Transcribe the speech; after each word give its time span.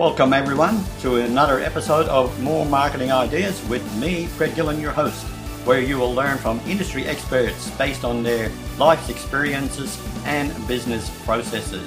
Welcome, 0.00 0.32
everyone, 0.32 0.82
to 1.00 1.16
another 1.16 1.60
episode 1.60 2.06
of 2.06 2.42
More 2.42 2.64
Marketing 2.64 3.12
Ideas 3.12 3.62
with 3.68 3.84
me, 3.98 4.24
Fred 4.24 4.54
Gillen, 4.54 4.80
your 4.80 4.92
host, 4.92 5.26
where 5.66 5.82
you 5.82 5.98
will 5.98 6.14
learn 6.14 6.38
from 6.38 6.58
industry 6.60 7.04
experts 7.04 7.70
based 7.72 8.02
on 8.02 8.22
their 8.22 8.50
life's 8.78 9.10
experiences 9.10 10.02
and 10.24 10.56
business 10.66 11.10
processes. 11.26 11.86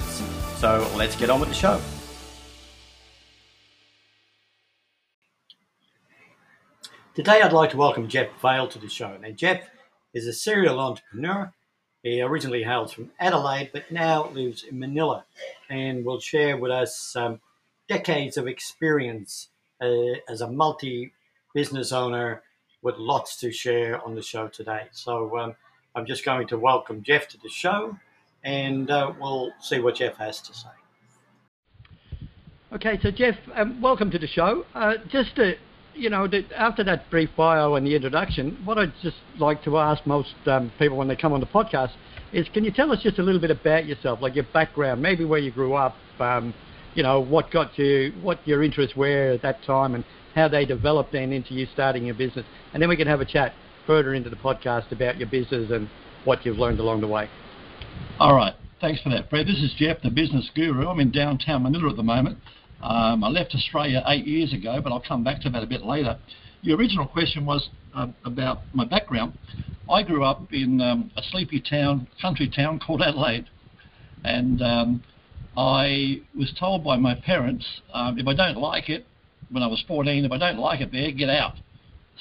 So 0.58 0.88
let's 0.94 1.16
get 1.16 1.28
on 1.28 1.40
with 1.40 1.48
the 1.48 1.56
show. 1.56 1.80
Today, 7.16 7.42
I'd 7.42 7.52
like 7.52 7.70
to 7.70 7.76
welcome 7.76 8.06
Jeff 8.06 8.28
Vale 8.40 8.68
to 8.68 8.78
the 8.78 8.88
show. 8.88 9.16
Now, 9.16 9.30
Jeff 9.30 9.68
is 10.14 10.28
a 10.28 10.32
serial 10.32 10.78
entrepreneur. 10.78 11.52
He 12.04 12.22
originally 12.22 12.62
hails 12.62 12.92
from 12.92 13.10
Adelaide, 13.18 13.70
but 13.72 13.90
now 13.90 14.28
lives 14.28 14.62
in 14.62 14.78
Manila 14.78 15.24
and 15.68 16.04
will 16.04 16.20
share 16.20 16.56
with 16.56 16.70
us 16.70 17.16
um, 17.16 17.40
decades 17.88 18.36
of 18.36 18.46
experience 18.46 19.48
uh, 19.80 20.14
as 20.28 20.40
a 20.40 20.50
multi 20.50 21.12
business 21.54 21.92
owner 21.92 22.42
with 22.82 22.96
lots 22.98 23.38
to 23.40 23.52
share 23.52 24.02
on 24.04 24.14
the 24.14 24.22
show 24.22 24.48
today. 24.48 24.82
So 24.92 25.38
um, 25.38 25.54
I'm 25.94 26.06
just 26.06 26.24
going 26.24 26.48
to 26.48 26.58
welcome 26.58 27.02
Jeff 27.02 27.28
to 27.28 27.38
the 27.38 27.48
show 27.48 27.96
and 28.44 28.90
uh, 28.90 29.12
we'll 29.18 29.52
see 29.60 29.80
what 29.80 29.96
Jeff 29.96 30.16
has 30.16 30.40
to 30.42 30.54
say. 30.54 30.68
Okay, 32.72 32.98
so 33.02 33.10
Jeff, 33.10 33.36
um, 33.54 33.80
welcome 33.80 34.10
to 34.10 34.18
the 34.18 34.26
show. 34.26 34.64
Uh, 34.74 34.94
just 35.08 35.36
to, 35.36 35.54
you 35.94 36.10
know, 36.10 36.28
after 36.56 36.82
that 36.84 37.08
brief 37.08 37.30
bio 37.36 37.76
and 37.76 37.86
the 37.86 37.94
introduction, 37.94 38.60
what 38.64 38.78
I'd 38.78 38.92
just 39.00 39.16
like 39.38 39.62
to 39.64 39.78
ask 39.78 40.04
most 40.06 40.34
um, 40.46 40.72
people 40.78 40.96
when 40.96 41.08
they 41.08 41.16
come 41.16 41.32
on 41.32 41.40
the 41.40 41.46
podcast 41.46 41.92
is, 42.32 42.46
can 42.52 42.64
you 42.64 42.72
tell 42.72 42.90
us 42.90 43.00
just 43.02 43.18
a 43.18 43.22
little 43.22 43.40
bit 43.40 43.52
about 43.52 43.86
yourself, 43.86 44.20
like 44.20 44.34
your 44.34 44.46
background, 44.52 45.00
maybe 45.00 45.24
where 45.24 45.38
you 45.38 45.52
grew 45.52 45.74
up, 45.74 45.96
um, 46.18 46.52
you 46.94 47.02
know, 47.02 47.20
what 47.20 47.50
got 47.50 47.76
you, 47.78 48.12
what 48.22 48.38
your 48.46 48.62
interests 48.62 48.96
were 48.96 49.32
at 49.32 49.42
that 49.42 49.62
time, 49.64 49.94
and 49.94 50.04
how 50.34 50.48
they 50.48 50.64
developed 50.64 51.12
then 51.12 51.32
into 51.32 51.54
you 51.54 51.66
starting 51.72 52.04
your 52.04 52.14
business, 52.14 52.44
and 52.72 52.82
then 52.82 52.88
we 52.88 52.96
can 52.96 53.06
have 53.06 53.20
a 53.20 53.24
chat 53.24 53.52
further 53.86 54.14
into 54.14 54.30
the 54.30 54.36
podcast 54.36 54.90
about 54.92 55.18
your 55.18 55.28
business 55.28 55.70
and 55.70 55.88
what 56.24 56.44
you've 56.44 56.58
learned 56.58 56.80
along 56.80 57.00
the 57.00 57.06
way. 57.06 57.28
All 58.18 58.34
right. 58.34 58.54
Thanks 58.80 59.00
for 59.00 59.08
that, 59.10 59.30
Fred. 59.30 59.46
This 59.46 59.62
is 59.62 59.72
Jeff, 59.78 60.02
the 60.02 60.10
business 60.10 60.50
guru. 60.54 60.86
I'm 60.88 61.00
in 61.00 61.10
downtown 61.10 61.62
Manila 61.62 61.90
at 61.90 61.96
the 61.96 62.02
moment. 62.02 62.38
Um, 62.82 63.24
I 63.24 63.28
left 63.28 63.54
Australia 63.54 64.02
eight 64.08 64.26
years 64.26 64.52
ago, 64.52 64.80
but 64.82 64.92
I'll 64.92 65.00
come 65.00 65.24
back 65.24 65.40
to 65.42 65.50
that 65.50 65.62
a 65.62 65.66
bit 65.66 65.84
later. 65.84 66.18
Your 66.60 66.76
original 66.76 67.06
question 67.06 67.46
was 67.46 67.68
uh, 67.94 68.08
about 68.24 68.62
my 68.74 68.84
background. 68.84 69.32
I 69.90 70.02
grew 70.02 70.24
up 70.24 70.52
in 70.52 70.80
um, 70.80 71.10
a 71.16 71.22
sleepy 71.30 71.60
town, 71.60 72.08
country 72.20 72.50
town 72.54 72.78
called 72.78 73.00
Adelaide, 73.00 73.46
and 74.24 74.60
um, 74.62 75.02
I 75.56 76.20
was 76.36 76.52
told 76.58 76.84
by 76.84 76.96
my 76.96 77.14
parents 77.14 77.64
um, 77.92 78.18
if 78.18 78.26
I 78.26 78.34
don't 78.34 78.56
like 78.56 78.88
it, 78.88 79.06
when 79.50 79.62
I 79.62 79.66
was 79.66 79.82
14, 79.86 80.24
if 80.24 80.32
I 80.32 80.38
don't 80.38 80.58
like 80.58 80.80
it 80.80 80.90
there, 80.90 81.12
get 81.12 81.28
out. 81.28 81.54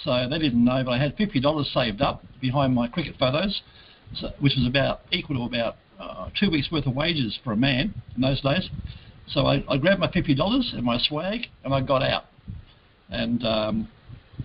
So 0.03 0.27
they 0.29 0.39
didn't 0.39 0.63
know, 0.63 0.83
but 0.83 0.91
I 0.91 0.97
had 0.97 1.17
$50 1.17 1.73
saved 1.73 2.01
up 2.01 2.23
behind 2.41 2.73
my 2.73 2.87
cricket 2.87 3.15
photos, 3.19 3.61
so, 4.15 4.29
which 4.39 4.53
was 4.57 4.67
about 4.67 5.01
equal 5.11 5.37
to 5.37 5.43
about 5.43 5.77
uh, 5.99 6.29
two 6.39 6.51
weeks' 6.51 6.71
worth 6.71 6.85
of 6.85 6.95
wages 6.95 7.37
for 7.43 7.53
a 7.53 7.57
man 7.57 7.93
in 8.15 8.21
those 8.21 8.41
days. 8.41 8.69
So 9.27 9.45
I, 9.45 9.63
I 9.69 9.77
grabbed 9.77 9.99
my 9.99 10.07
$50 10.07 10.73
and 10.73 10.83
my 10.83 10.99
swag, 10.99 11.47
and 11.63 11.73
I 11.73 11.81
got 11.81 12.03
out. 12.03 12.25
And 13.09 13.45
um, 13.45 13.87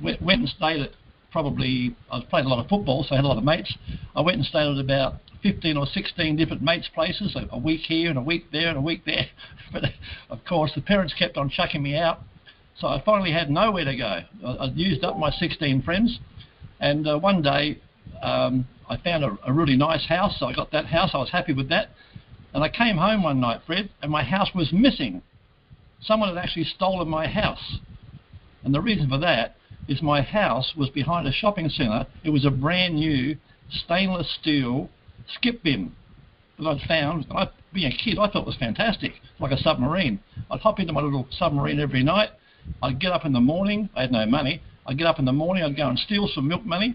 went, 0.02 0.22
went 0.22 0.40
and 0.40 0.48
stayed 0.48 0.80
at 0.80 0.90
probably, 1.30 1.94
I 2.10 2.16
was 2.16 2.24
playing 2.30 2.46
a 2.46 2.48
lot 2.48 2.62
of 2.62 2.68
football, 2.68 3.04
so 3.04 3.14
I 3.14 3.16
had 3.16 3.24
a 3.24 3.28
lot 3.28 3.38
of 3.38 3.44
mates. 3.44 3.74
I 4.14 4.20
went 4.20 4.38
and 4.38 4.46
stayed 4.46 4.66
at 4.66 4.78
about 4.78 5.16
15 5.42 5.76
or 5.76 5.86
16 5.86 6.36
different 6.36 6.62
mates' 6.62 6.88
places, 6.94 7.36
a, 7.50 7.58
week 7.58 7.82
here 7.82 8.10
and 8.10 8.18
a 8.18 8.22
week 8.22 8.50
there 8.50 8.68
and 8.68 8.78
a 8.78 8.80
week 8.80 9.04
there. 9.04 9.26
but 9.72 9.84
of 10.30 10.44
course, 10.44 10.72
the 10.74 10.80
parents 10.80 11.14
kept 11.14 11.36
on 11.36 11.48
chucking 11.48 11.82
me 11.82 11.96
out, 11.96 12.20
so 12.78 12.88
I 12.88 13.02
finally 13.04 13.32
had 13.32 13.50
nowhere 13.50 13.84
to 13.84 13.96
go. 13.96 14.20
I, 14.44 14.50
I 14.50 14.64
used 14.74 15.04
up 15.04 15.18
my 15.18 15.30
16 15.30 15.82
friends, 15.82 16.18
and 16.80 17.06
uh, 17.06 17.18
one 17.18 17.42
day 17.42 17.78
um, 18.22 18.66
I 18.88 18.96
found 18.96 19.24
a, 19.24 19.38
a 19.46 19.52
really 19.52 19.76
nice 19.76 20.06
house, 20.06 20.36
so 20.38 20.46
I 20.46 20.54
got 20.54 20.72
that 20.72 20.86
house. 20.86 21.10
I 21.14 21.18
was 21.18 21.30
happy 21.30 21.52
with 21.52 21.68
that. 21.68 21.90
And 22.54 22.64
I 22.64 22.68
came 22.68 22.96
home 22.96 23.22
one 23.22 23.40
night, 23.40 23.60
Fred, 23.66 23.90
and 24.02 24.10
my 24.10 24.24
house 24.24 24.50
was 24.54 24.72
missing. 24.72 25.22
Someone 26.00 26.30
had 26.30 26.38
actually 26.38 26.64
stolen 26.64 27.08
my 27.08 27.26
house. 27.26 27.78
And 28.64 28.74
the 28.74 28.80
reason 28.80 29.08
for 29.08 29.18
that 29.18 29.56
is 29.86 30.02
my 30.02 30.22
house 30.22 30.74
was 30.76 30.88
behind 30.90 31.26
a 31.26 31.32
shopping 31.32 31.68
centre. 31.68 32.06
It 32.24 32.30
was 32.30 32.44
a 32.44 32.50
brand 32.50 32.94
new 32.96 33.36
stainless 33.70 34.34
steel 34.40 34.88
skip 35.34 35.62
bin 35.62 35.92
that 36.58 36.66
I'd 36.66 36.88
found. 36.88 37.26
I, 37.30 37.48
being 37.72 37.92
a 37.92 37.96
kid, 37.96 38.18
I 38.18 38.28
thought 38.28 38.42
it 38.42 38.46
was 38.46 38.56
fantastic, 38.56 39.12
like 39.38 39.52
a 39.52 39.58
submarine. 39.58 40.20
I'd 40.50 40.60
hop 40.60 40.80
into 40.80 40.92
my 40.92 41.00
little 41.00 41.26
submarine 41.30 41.80
every 41.80 42.02
night. 42.02 42.30
I'd 42.82 43.00
get 43.00 43.12
up 43.12 43.24
in 43.24 43.32
the 43.32 43.40
morning. 43.40 43.88
I 43.94 44.02
had 44.02 44.12
no 44.12 44.26
money. 44.26 44.62
I'd 44.86 44.98
get 44.98 45.06
up 45.06 45.18
in 45.18 45.24
the 45.24 45.32
morning. 45.32 45.64
I'd 45.64 45.76
go 45.76 45.88
and 45.88 45.98
steal 45.98 46.28
some 46.28 46.48
milk 46.48 46.64
money. 46.64 46.94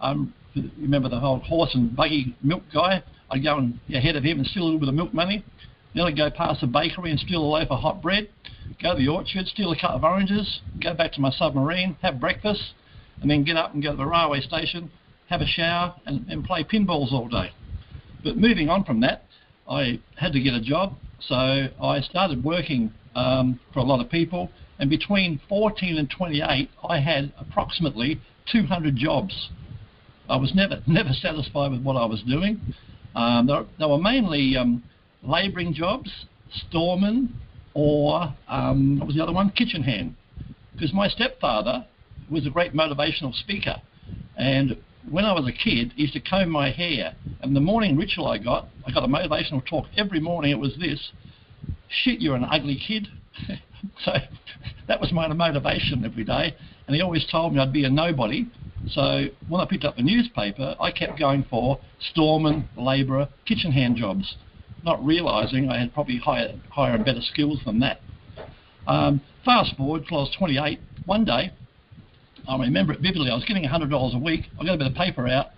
Um, 0.00 0.34
remember 0.54 1.08
the 1.08 1.18
whole 1.18 1.40
horse 1.40 1.74
and 1.74 1.94
buggy 1.94 2.36
milk 2.42 2.62
guy? 2.72 3.02
I'd 3.30 3.42
go 3.42 3.58
and 3.58 3.80
ahead 3.92 4.16
of 4.16 4.24
him 4.24 4.38
and 4.38 4.46
steal 4.46 4.62
a 4.62 4.64
little 4.64 4.80
bit 4.80 4.88
of 4.88 4.94
milk 4.94 5.12
money. 5.12 5.44
Then 5.94 6.04
I'd 6.04 6.16
go 6.16 6.30
past 6.30 6.60
the 6.60 6.66
bakery 6.66 7.10
and 7.10 7.20
steal 7.20 7.42
a 7.42 7.46
loaf 7.46 7.68
of 7.70 7.80
hot 7.80 8.02
bread. 8.02 8.28
Go 8.82 8.92
to 8.92 8.98
the 8.98 9.08
orchard, 9.08 9.46
steal 9.46 9.72
a 9.72 9.78
couple 9.78 9.96
of 9.96 10.04
oranges. 10.04 10.60
Go 10.82 10.94
back 10.94 11.12
to 11.12 11.20
my 11.20 11.30
submarine, 11.30 11.96
have 12.02 12.20
breakfast, 12.20 12.74
and 13.20 13.30
then 13.30 13.44
get 13.44 13.56
up 13.56 13.74
and 13.74 13.82
go 13.82 13.92
to 13.92 13.96
the 13.96 14.06
railway 14.06 14.40
station, 14.40 14.90
have 15.28 15.40
a 15.40 15.46
shower, 15.46 15.94
and, 16.06 16.26
and 16.28 16.44
play 16.44 16.64
pinballs 16.64 17.12
all 17.12 17.28
day. 17.28 17.52
But 18.24 18.38
moving 18.38 18.70
on 18.70 18.84
from 18.84 19.00
that, 19.00 19.24
I 19.68 20.00
had 20.16 20.32
to 20.32 20.40
get 20.40 20.54
a 20.54 20.60
job, 20.60 20.96
so 21.20 21.34
I 21.34 22.00
started 22.00 22.42
working 22.42 22.92
um, 23.14 23.60
for 23.72 23.80
a 23.80 23.82
lot 23.84 24.00
of 24.00 24.10
people. 24.10 24.50
And 24.78 24.90
between 24.90 25.40
14 25.48 25.98
and 25.98 26.10
28, 26.10 26.70
I 26.88 27.00
had 27.00 27.32
approximately 27.38 28.20
200 28.50 28.96
jobs. 28.96 29.50
I 30.28 30.36
was 30.36 30.54
never 30.54 30.82
never 30.86 31.12
satisfied 31.12 31.70
with 31.70 31.82
what 31.82 31.96
I 31.96 32.06
was 32.06 32.22
doing. 32.22 32.60
Um, 33.14 33.46
they, 33.46 33.84
were, 33.84 33.88
were, 33.88 33.98
mainly 33.98 34.56
um, 34.56 34.82
labouring 35.22 35.72
jobs, 35.72 36.10
storeman, 36.66 37.34
or 37.74 38.34
um, 38.48 38.98
what 38.98 39.06
was 39.06 39.16
the 39.16 39.22
other 39.22 39.32
one? 39.32 39.50
Kitchen 39.50 39.82
hand. 39.82 40.16
Because 40.72 40.92
my 40.92 41.08
stepfather 41.08 41.86
was 42.28 42.46
a 42.46 42.50
great 42.50 42.74
motivational 42.74 43.32
speaker, 43.34 43.76
and 44.36 44.76
when 45.10 45.24
I 45.24 45.32
was 45.32 45.46
a 45.46 45.52
kid, 45.52 45.92
he 45.96 46.02
used 46.02 46.14
to 46.14 46.20
comb 46.20 46.50
my 46.50 46.70
hair. 46.70 47.14
And 47.40 47.54
the 47.54 47.60
morning 47.60 47.96
ritual 47.96 48.26
I 48.26 48.38
got, 48.38 48.68
I 48.86 48.92
got 48.92 49.04
a 49.04 49.08
motivational 49.08 49.64
talk 49.66 49.86
every 49.96 50.20
morning. 50.20 50.50
It 50.50 50.58
was 50.58 50.76
this: 50.78 51.12
"Shit, 51.88 52.20
you're 52.20 52.36
an 52.36 52.44
ugly 52.44 52.76
kid." 52.76 53.08
so 54.04 54.12
that 54.88 55.00
was 55.00 55.12
my 55.12 55.28
motivation 55.28 56.04
every 56.04 56.24
day. 56.24 56.54
And 56.86 56.96
he 56.96 57.02
always 57.02 57.26
told 57.30 57.54
me 57.54 57.60
I'd 57.60 57.72
be 57.72 57.84
a 57.84 57.90
nobody. 57.90 58.46
So 58.88 59.26
when 59.48 59.60
I 59.60 59.66
picked 59.66 59.84
up 59.84 59.96
the 59.96 60.02
newspaper, 60.02 60.76
I 60.80 60.90
kept 60.90 61.18
going 61.18 61.44
for 61.48 61.80
storeman, 62.12 62.68
labourer, 62.76 63.28
kitchen 63.46 63.72
hand 63.72 63.96
jobs, 63.96 64.36
not 64.82 65.04
realising 65.04 65.70
I 65.70 65.78
had 65.78 65.94
probably 65.94 66.18
higher, 66.18 66.54
higher 66.70 66.94
and 66.94 67.04
better 67.04 67.22
skills 67.22 67.60
than 67.64 67.80
that. 67.80 68.00
Um, 68.86 69.22
fast 69.44 69.76
forward 69.76 70.04
till 70.06 70.18
I 70.18 70.20
was 70.20 70.36
28. 70.38 70.78
One 71.06 71.24
day, 71.24 71.50
I 72.48 72.58
remember 72.58 72.92
it 72.92 73.00
vividly. 73.00 73.30
I 73.30 73.34
was 73.34 73.44
getting 73.44 73.64
$100 73.64 74.14
a 74.14 74.18
week. 74.18 74.46
I 74.60 74.64
got 74.64 74.74
a 74.74 74.78
bit 74.78 74.86
of 74.86 74.94
paper 74.94 75.28
out, 75.28 75.48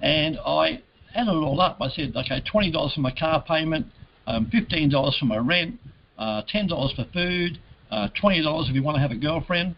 and 0.00 0.38
I 0.44 0.82
added 1.14 1.32
it 1.32 1.34
all 1.34 1.60
up. 1.60 1.78
I 1.80 1.88
said, 1.88 2.14
okay, 2.16 2.42
$20 2.52 2.94
for 2.94 3.00
my 3.00 3.10
car 3.10 3.42
payment, 3.42 3.86
um, 4.26 4.50
$15 4.52 5.18
for 5.18 5.24
my 5.24 5.38
rent, 5.38 5.78
uh, 6.18 6.42
$10 6.52 6.94
for 6.94 7.04
food, 7.12 7.58
uh, 7.90 8.08
$20 8.22 8.68
if 8.68 8.74
you 8.74 8.82
want 8.82 8.96
to 8.96 9.00
have 9.00 9.10
a 9.10 9.16
girlfriend. 9.16 9.74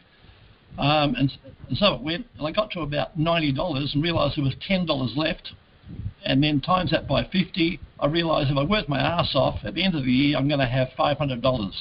Um, 0.79 1.15
and, 1.17 1.33
and, 1.69 1.79
so 1.79 1.95
it 1.95 2.03
went, 2.03 2.27
and 2.39 2.47
I 2.47 2.51
got 2.51 2.71
to 2.73 2.81
about 2.81 3.19
$90 3.19 3.95
and 3.95 4.03
realised 4.03 4.37
there 4.37 4.45
was 4.45 4.55
$10 4.69 5.17
left. 5.17 5.53
And 6.25 6.43
then 6.43 6.61
times 6.61 6.91
that 6.93 7.09
by 7.09 7.25
50, 7.25 7.81
I 7.99 8.07
realised 8.07 8.51
if 8.51 8.57
I 8.57 8.65
worked 8.65 8.89
my 8.89 9.01
ass 9.01 9.33
off, 9.35 9.61
at 9.65 9.75
the 9.75 9.85
end 9.85 9.95
of 9.95 10.05
the 10.05 10.13
year, 10.13 10.39
I'm 10.39 10.49
going 10.49 10.61
to 10.61 10.67
have 10.67 10.89
$500. 10.99 11.73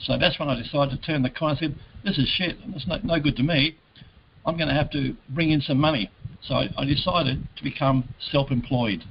So 0.00 0.18
that's 0.18 0.38
when 0.38 0.48
I 0.48 0.60
decided 0.60 1.00
to 1.00 1.06
turn 1.06 1.22
the 1.22 1.30
coin. 1.30 1.56
I 1.56 1.60
said, 1.60 1.76
this 2.04 2.18
is 2.18 2.28
shit, 2.28 2.56
it's 2.68 2.86
no, 2.86 2.98
no 3.02 3.20
good 3.20 3.36
to 3.36 3.42
me. 3.42 3.76
I'm 4.46 4.56
going 4.56 4.68
to 4.68 4.74
have 4.74 4.90
to 4.90 5.16
bring 5.30 5.50
in 5.50 5.60
some 5.60 5.78
money. 5.78 6.10
So 6.42 6.54
I, 6.54 6.68
I 6.76 6.84
decided 6.84 7.42
to 7.56 7.64
become 7.64 8.08
self-employed. 8.30 9.04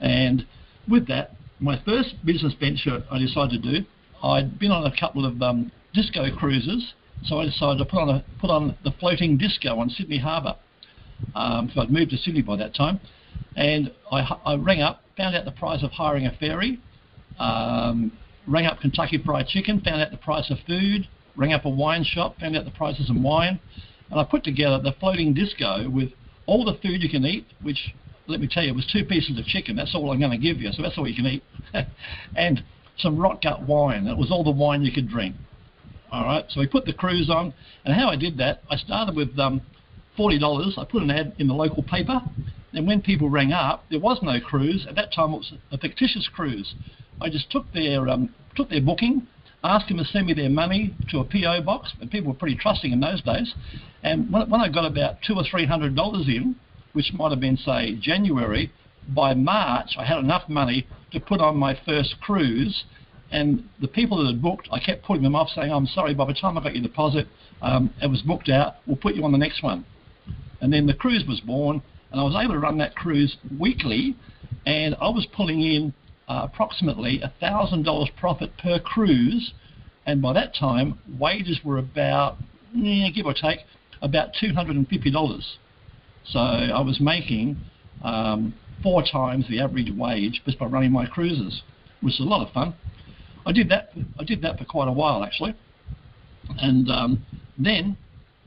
And 0.00 0.46
with 0.88 1.08
that, 1.08 1.36
my 1.60 1.80
first 1.84 2.14
business 2.24 2.54
venture 2.60 3.02
I 3.10 3.18
decided 3.18 3.62
to 3.62 3.80
do, 3.80 3.86
I'd 4.22 4.58
been 4.58 4.70
on 4.70 4.84
a 4.84 5.00
couple 5.00 5.24
of 5.24 5.40
um, 5.42 5.72
disco 5.94 6.26
cruises, 6.36 6.92
so 7.24 7.38
I 7.38 7.46
decided 7.46 7.78
to 7.78 7.84
put 7.84 8.00
on 8.00 8.08
a, 8.10 8.24
put 8.40 8.50
on 8.50 8.76
the 8.84 8.92
floating 8.92 9.36
disco 9.36 9.78
on 9.78 9.90
Sydney 9.90 10.18
Harbour. 10.18 10.56
Um, 11.34 11.70
so 11.74 11.80
I'd 11.80 11.90
moved 11.90 12.10
to 12.10 12.16
Sydney 12.16 12.42
by 12.42 12.56
that 12.56 12.74
time, 12.74 13.00
and 13.56 13.90
I, 14.12 14.20
I 14.44 14.54
rang 14.56 14.82
up, 14.82 15.02
found 15.16 15.34
out 15.34 15.44
the 15.44 15.52
price 15.52 15.82
of 15.82 15.90
hiring 15.90 16.26
a 16.26 16.36
ferry, 16.38 16.80
um, 17.38 18.12
rang 18.48 18.66
up 18.66 18.80
Kentucky 18.80 19.22
Fried 19.24 19.46
Chicken, 19.46 19.80
found 19.80 20.00
out 20.00 20.10
the 20.10 20.16
price 20.16 20.50
of 20.50 20.58
food, 20.66 21.06
rang 21.36 21.52
up 21.52 21.64
a 21.64 21.68
wine 21.68 22.04
shop, 22.04 22.38
found 22.40 22.56
out 22.56 22.64
the 22.64 22.70
prices 22.70 23.10
of 23.10 23.16
wine, 23.16 23.60
and 24.10 24.18
I 24.18 24.24
put 24.24 24.44
together 24.44 24.80
the 24.82 24.92
floating 24.98 25.34
disco 25.34 25.88
with 25.88 26.10
all 26.46 26.64
the 26.64 26.78
food 26.80 27.02
you 27.02 27.10
can 27.10 27.24
eat, 27.24 27.46
which 27.62 27.94
let 28.26 28.40
me 28.40 28.48
tell 28.50 28.62
you, 28.62 28.74
was 28.74 28.86
two 28.92 29.04
pieces 29.04 29.38
of 29.38 29.44
chicken. 29.46 29.74
That's 29.74 29.94
all 29.94 30.12
I'm 30.12 30.18
going 30.18 30.30
to 30.30 30.38
give 30.38 30.58
you, 30.58 30.70
so 30.72 30.82
that's 30.82 30.98
all 30.98 31.08
you 31.08 31.16
can 31.16 31.26
eat. 31.26 31.42
and 32.36 32.62
some 32.98 33.18
rot 33.18 33.42
gut 33.42 33.66
wine. 33.66 34.04
That 34.04 34.16
was 34.16 34.30
all 34.30 34.44
the 34.44 34.50
wine 34.50 34.82
you 34.82 34.92
could 34.92 35.08
drink. 35.08 35.34
All 36.12 36.24
right, 36.24 36.44
so 36.48 36.60
we 36.60 36.66
put 36.66 36.84
the 36.84 36.92
cruise 36.92 37.28
on, 37.30 37.52
and 37.84 37.94
how 37.94 38.08
I 38.08 38.16
did 38.16 38.38
that, 38.38 38.62
I 38.70 38.76
started 38.76 39.14
with 39.14 39.38
um, 39.38 39.60
$40. 40.18 40.78
I 40.78 40.84
put 40.84 41.02
an 41.02 41.10
ad 41.10 41.34
in 41.38 41.48
the 41.48 41.54
local 41.54 41.82
paper, 41.82 42.20
and 42.72 42.86
when 42.86 43.00
people 43.00 43.30
rang 43.30 43.52
up, 43.52 43.84
there 43.90 44.00
was 44.00 44.18
no 44.22 44.40
cruise. 44.40 44.86
At 44.88 44.94
that 44.96 45.12
time, 45.12 45.32
it 45.32 45.38
was 45.38 45.52
a 45.72 45.78
fictitious 45.78 46.28
cruise. 46.28 46.74
I 47.20 47.30
just 47.30 47.50
took 47.50 47.72
their 47.72 48.08
um, 48.08 48.34
took 48.54 48.70
their 48.70 48.80
booking, 48.80 49.26
asked 49.64 49.88
them 49.88 49.98
to 49.98 50.04
send 50.04 50.26
me 50.26 50.34
their 50.34 50.50
money 50.50 50.94
to 51.10 51.18
a 51.20 51.24
PO 51.24 51.62
box, 51.62 51.92
and 52.00 52.10
people 52.10 52.32
were 52.32 52.38
pretty 52.38 52.56
trusting 52.56 52.92
in 52.92 53.00
those 53.00 53.22
days. 53.22 53.54
And 54.02 54.30
when, 54.32 54.48
when 54.50 54.60
I 54.60 54.68
got 54.68 54.84
about 54.84 55.22
two 55.26 55.34
or 55.34 55.44
three 55.44 55.66
hundred 55.66 55.96
dollars 55.96 56.28
in, 56.28 56.56
which 56.92 57.12
might 57.12 57.30
have 57.30 57.40
been 57.40 57.56
say 57.56 57.94
January, 57.94 58.72
by 59.08 59.34
March 59.34 59.90
I 59.98 60.04
had 60.04 60.18
enough 60.18 60.48
money 60.48 60.86
to 61.12 61.20
put 61.20 61.40
on 61.40 61.56
my 61.56 61.78
first 61.86 62.16
cruise 62.20 62.84
and 63.30 63.68
the 63.80 63.88
people 63.88 64.18
that 64.18 64.26
had 64.32 64.40
booked, 64.40 64.68
I 64.72 64.80
kept 64.80 65.04
putting 65.04 65.22
them 65.22 65.34
off, 65.34 65.50
saying, 65.54 65.70
I'm 65.70 65.86
sorry, 65.86 66.14
by 66.14 66.24
the 66.24 66.34
time 66.34 66.56
I 66.56 66.62
got 66.62 66.74
your 66.74 66.82
deposit, 66.82 67.26
um, 67.60 67.90
it 68.02 68.06
was 68.06 68.22
booked 68.22 68.48
out. 68.48 68.76
We'll 68.86 68.96
put 68.96 69.14
you 69.14 69.24
on 69.24 69.32
the 69.32 69.38
next 69.38 69.62
one. 69.62 69.84
And 70.60 70.72
then 70.72 70.86
the 70.86 70.94
cruise 70.94 71.24
was 71.28 71.40
born, 71.40 71.82
and 72.10 72.20
I 72.20 72.24
was 72.24 72.34
able 72.42 72.54
to 72.54 72.60
run 72.60 72.78
that 72.78 72.94
cruise 72.94 73.36
weekly, 73.58 74.16
and 74.66 74.94
I 75.00 75.08
was 75.08 75.26
pulling 75.34 75.60
in 75.60 75.92
uh, 76.28 76.46
approximately 76.50 77.22
$1,000 77.42 78.16
profit 78.16 78.52
per 78.58 78.78
cruise. 78.78 79.52
And 80.06 80.22
by 80.22 80.32
that 80.34 80.54
time, 80.54 80.98
wages 81.18 81.60
were 81.64 81.78
about, 81.78 82.38
eh, 82.76 83.10
give 83.14 83.26
or 83.26 83.34
take, 83.34 83.60
about 84.02 84.30
$250. 84.40 85.42
So 86.24 86.38
I 86.38 86.80
was 86.80 87.00
making 87.00 87.56
um, 88.02 88.54
four 88.82 89.02
times 89.02 89.46
the 89.48 89.60
average 89.60 89.90
wage 89.94 90.42
just 90.44 90.58
by 90.58 90.66
running 90.66 90.92
my 90.92 91.06
cruises, 91.06 91.62
which 92.00 92.14
is 92.14 92.20
a 92.20 92.24
lot 92.24 92.46
of 92.46 92.52
fun. 92.52 92.74
I 93.46 93.52
did 93.52 93.68
that. 93.70 93.90
I 94.18 94.24
did 94.24 94.42
that 94.42 94.58
for 94.58 94.64
quite 94.64 94.88
a 94.88 94.92
while 94.92 95.24
actually, 95.24 95.54
and 96.58 96.90
um, 96.90 97.24
then 97.56 97.96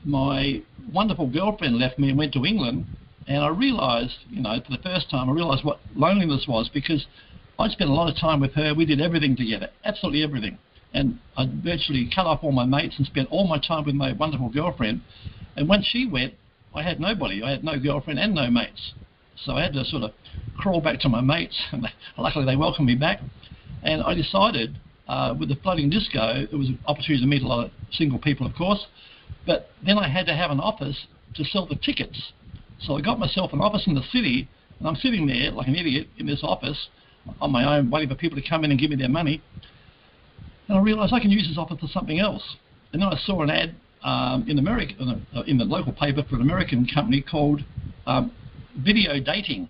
my 0.04 0.62
wonderful 0.92 1.26
girlfriend 1.28 1.78
left 1.78 1.98
me 1.98 2.10
and 2.10 2.18
went 2.18 2.32
to 2.34 2.44
England, 2.44 2.86
and 3.26 3.38
I 3.38 3.48
realised, 3.48 4.16
you 4.28 4.42
know, 4.42 4.60
for 4.64 4.76
the 4.76 4.82
first 4.82 5.10
time, 5.10 5.28
I 5.28 5.32
realised 5.32 5.64
what 5.64 5.80
loneliness 5.94 6.46
was 6.48 6.68
because 6.72 7.06
I'd 7.58 7.70
spent 7.70 7.90
a 7.90 7.92
lot 7.92 8.08
of 8.08 8.16
time 8.16 8.40
with 8.40 8.54
her. 8.54 8.74
We 8.74 8.84
did 8.84 9.00
everything 9.00 9.36
together, 9.36 9.68
absolutely 9.84 10.22
everything, 10.22 10.58
and 10.92 11.18
I 11.36 11.46
virtually 11.62 12.10
cut 12.14 12.26
off 12.26 12.40
all 12.42 12.52
my 12.52 12.64
mates 12.64 12.96
and 12.98 13.06
spent 13.06 13.28
all 13.30 13.46
my 13.46 13.58
time 13.58 13.84
with 13.84 13.94
my 13.94 14.12
wonderful 14.12 14.48
girlfriend. 14.48 15.02
And 15.56 15.68
when 15.68 15.82
she 15.82 16.06
went, 16.06 16.34
I 16.74 16.82
had 16.82 17.00
nobody. 17.00 17.42
I 17.42 17.50
had 17.50 17.64
no 17.64 17.78
girlfriend 17.78 18.18
and 18.18 18.34
no 18.34 18.50
mates. 18.50 18.92
So 19.44 19.52
I 19.52 19.62
had 19.62 19.72
to 19.74 19.84
sort 19.84 20.02
of 20.02 20.12
crawl 20.56 20.80
back 20.80 21.00
to 21.00 21.08
my 21.08 21.20
mates, 21.20 21.60
and 21.72 21.86
luckily 22.16 22.44
they 22.44 22.56
welcomed 22.56 22.86
me 22.86 22.94
back. 22.94 23.20
And 23.82 24.02
I 24.02 24.14
decided 24.14 24.78
uh, 25.08 25.34
with 25.38 25.48
the 25.48 25.56
floating 25.56 25.90
disco, 25.90 26.46
it 26.50 26.56
was 26.56 26.68
an 26.68 26.78
opportunity 26.86 27.22
to 27.22 27.28
meet 27.28 27.42
a 27.42 27.46
lot 27.46 27.66
of 27.66 27.70
single 27.92 28.18
people, 28.18 28.46
of 28.46 28.54
course. 28.54 28.86
But 29.46 29.70
then 29.84 29.98
I 29.98 30.08
had 30.08 30.26
to 30.26 30.34
have 30.34 30.50
an 30.50 30.60
office 30.60 31.06
to 31.34 31.44
sell 31.44 31.66
the 31.66 31.74
tickets. 31.74 32.32
So 32.82 32.96
I 32.96 33.00
got 33.00 33.18
myself 33.18 33.52
an 33.52 33.60
office 33.60 33.86
in 33.86 33.94
the 33.94 34.02
city, 34.12 34.48
and 34.78 34.88
I'm 34.88 34.96
sitting 34.96 35.26
there 35.26 35.50
like 35.52 35.68
an 35.68 35.76
idiot 35.76 36.08
in 36.18 36.26
this 36.26 36.40
office 36.42 36.88
on 37.40 37.52
my 37.52 37.76
own, 37.76 37.90
waiting 37.90 38.08
for 38.08 38.16
people 38.16 38.40
to 38.40 38.48
come 38.48 38.64
in 38.64 38.70
and 38.70 38.80
give 38.80 38.90
me 38.90 38.96
their 38.96 39.08
money. 39.08 39.40
And 40.68 40.78
I 40.78 40.80
realised 40.80 41.12
I 41.12 41.20
can 41.20 41.30
use 41.30 41.46
this 41.48 41.58
office 41.58 41.78
for 41.80 41.86
something 41.86 42.18
else. 42.18 42.56
And 42.92 43.00
then 43.00 43.08
I 43.08 43.16
saw 43.16 43.42
an 43.42 43.50
ad 43.50 43.74
um, 44.02 44.44
in 44.48 44.58
America, 44.58 44.94
the, 44.98 45.42
in 45.42 45.58
the, 45.58 45.64
local 45.64 45.92
paper 45.92 46.24
for 46.28 46.36
an 46.36 46.42
American 46.42 46.86
company 46.92 47.22
called 47.22 47.62
um, 48.06 48.32
Video 48.76 49.20
Dating. 49.20 49.68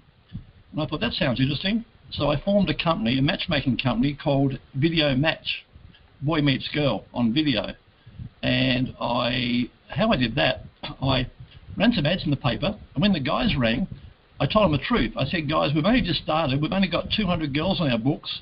And 0.72 0.80
I 0.80 0.86
thought 0.86 1.00
that 1.00 1.12
sounds 1.12 1.38
interesting. 1.38 1.84
So 2.10 2.30
I 2.30 2.40
formed 2.40 2.70
a 2.70 2.74
company, 2.74 3.18
a 3.18 3.22
matchmaking 3.22 3.78
company 3.78 4.16
called 4.22 4.58
Video 4.74 5.14
Match, 5.14 5.64
boy 6.22 6.40
meets 6.40 6.68
girl 6.68 7.04
on 7.12 7.34
video. 7.34 7.74
And 8.42 8.94
I, 9.00 9.70
how 9.88 10.10
I 10.10 10.16
did 10.16 10.34
that, 10.36 10.64
I 11.02 11.26
ran 11.76 11.92
some 11.92 12.06
ads 12.06 12.24
in 12.24 12.30
the 12.30 12.36
paper, 12.36 12.76
and 12.94 13.02
when 13.02 13.12
the 13.12 13.20
guys 13.20 13.54
rang, 13.56 13.86
I 14.40 14.46
told 14.46 14.64
them 14.64 14.72
the 14.72 14.84
truth. 14.84 15.12
I 15.16 15.24
said, 15.24 15.48
guys, 15.48 15.70
we've 15.74 15.84
only 15.84 16.02
just 16.02 16.22
started. 16.22 16.60
We've 16.60 16.72
only 16.72 16.88
got 16.88 17.10
200 17.16 17.54
girls 17.54 17.80
on 17.80 17.90
our 17.90 17.98
books. 17.98 18.40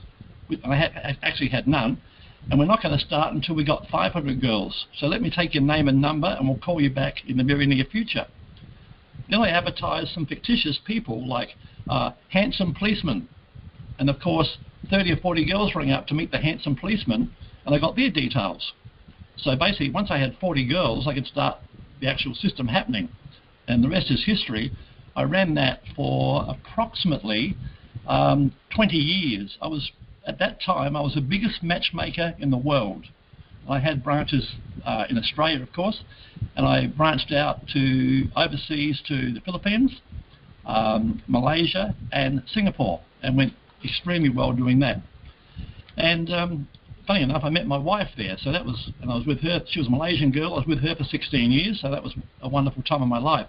And 0.49 0.73
I 0.73 0.77
had, 0.77 1.19
actually 1.23 1.49
had 1.49 1.69
none. 1.69 2.01
And 2.51 2.59
we're 2.59 2.67
not 2.67 2.83
going 2.83 2.99
to 2.99 3.05
start 3.05 3.35
until 3.35 3.55
we 3.55 3.65
got 3.65 3.87
500 3.93 4.41
girls. 4.41 4.87
So 4.99 5.07
let 5.07 5.21
me 5.21 5.31
take 5.31 5.55
your 5.55 5.63
name 5.63 5.89
and 5.89 6.01
number, 6.01 6.29
and 6.29 6.49
we'll 6.49 6.59
call 6.59 6.81
you 6.81 6.91
back 6.91 7.17
in 7.29 7.37
the 7.37 7.45
very 7.45 7.67
near 7.67 7.85
future. 7.85 8.27
Then 9.29 9.41
I 9.41 9.51
advertised 9.51 10.13
some 10.13 10.27
fictitious 10.27 10.79
people 10.87 11.29
like 11.29 11.51
uh, 11.89 12.13
handsome 12.31 12.75
policemen 12.75 13.29
and 14.01 14.09
of 14.09 14.19
course, 14.19 14.57
30 14.91 15.13
or 15.13 15.17
40 15.19 15.45
girls 15.45 15.75
rang 15.75 15.93
up 15.93 16.07
to 16.09 16.15
meet 16.15 16.33
the 16.33 16.39
handsome 16.39 16.75
policeman, 16.75 17.31
and 17.65 17.75
I 17.75 17.79
got 17.79 17.95
their 17.95 18.11
details. 18.11 18.73
So 19.37 19.55
basically, 19.55 19.91
once 19.91 20.11
I 20.11 20.19
had 20.19 20.37
40 20.41 20.67
girls, 20.67 21.07
I 21.07 21.15
could 21.15 21.27
start 21.27 21.59
the 22.01 22.09
actual 22.09 22.35
system 22.35 22.67
happening. 22.67 23.11
And 23.71 23.85
the 23.85 23.89
rest 23.89 24.11
is 24.11 24.25
history. 24.25 24.73
I 25.15 25.23
ran 25.23 25.55
that 25.55 25.83
for 25.95 26.45
approximately 26.49 27.57
um, 28.09 28.53
20 28.75 28.97
years. 28.97 29.57
I 29.63 29.69
was 29.69 29.93
at 30.27 30.39
that 30.41 30.61
time 30.61 30.97
I 30.97 31.01
was 31.01 31.15
the 31.15 31.21
biggest 31.21 31.63
matchmaker 31.63 32.35
in 32.39 32.51
the 32.51 32.59
world. 32.59 33.07
I 33.69 33.79
had 33.79 34.03
branches 34.03 34.57
uh, 34.85 35.05
in 35.09 35.17
Australia, 35.17 35.63
of 35.63 35.73
course, 35.73 36.03
and 36.57 36.67
I 36.67 36.89
branched 36.89 37.33
out 37.33 37.69
to 37.69 38.25
overseas 38.37 39.01
to 39.07 39.33
the 39.35 39.41
Philippines, 39.41 40.01
um, 40.67 41.23
Malaysia, 41.29 41.95
and 42.11 42.43
Singapore, 42.53 43.01
and 43.23 43.37
went 43.37 43.53
extremely 43.85 44.31
well 44.31 44.53
doing 44.53 44.81
that. 44.81 45.01
And 45.97 46.33
um, 46.33 46.69
funny 47.07 47.23
enough, 47.23 47.45
I 47.45 47.51
met 47.51 47.67
my 47.67 47.79
wife 47.79 48.09
there. 48.17 48.37
So 48.41 48.51
that 48.51 48.65
was, 48.65 48.91
and 49.01 49.11
I 49.11 49.15
was 49.15 49.27
with 49.27 49.41
her. 49.41 49.61
She 49.69 49.79
was 49.79 49.89
a 49.89 49.91
Malaysian 49.91 50.33
girl. 50.33 50.55
I 50.55 50.59
was 50.59 50.67
with 50.67 50.81
her 50.81 50.95
for 50.97 51.05
16 51.05 51.53
years. 51.53 51.81
So 51.81 51.91
that 51.91 52.03
was 52.03 52.15
a 52.41 52.49
wonderful 52.49 52.83
time 52.83 53.03
of 53.03 53.09
my 53.09 53.19
life. 53.19 53.47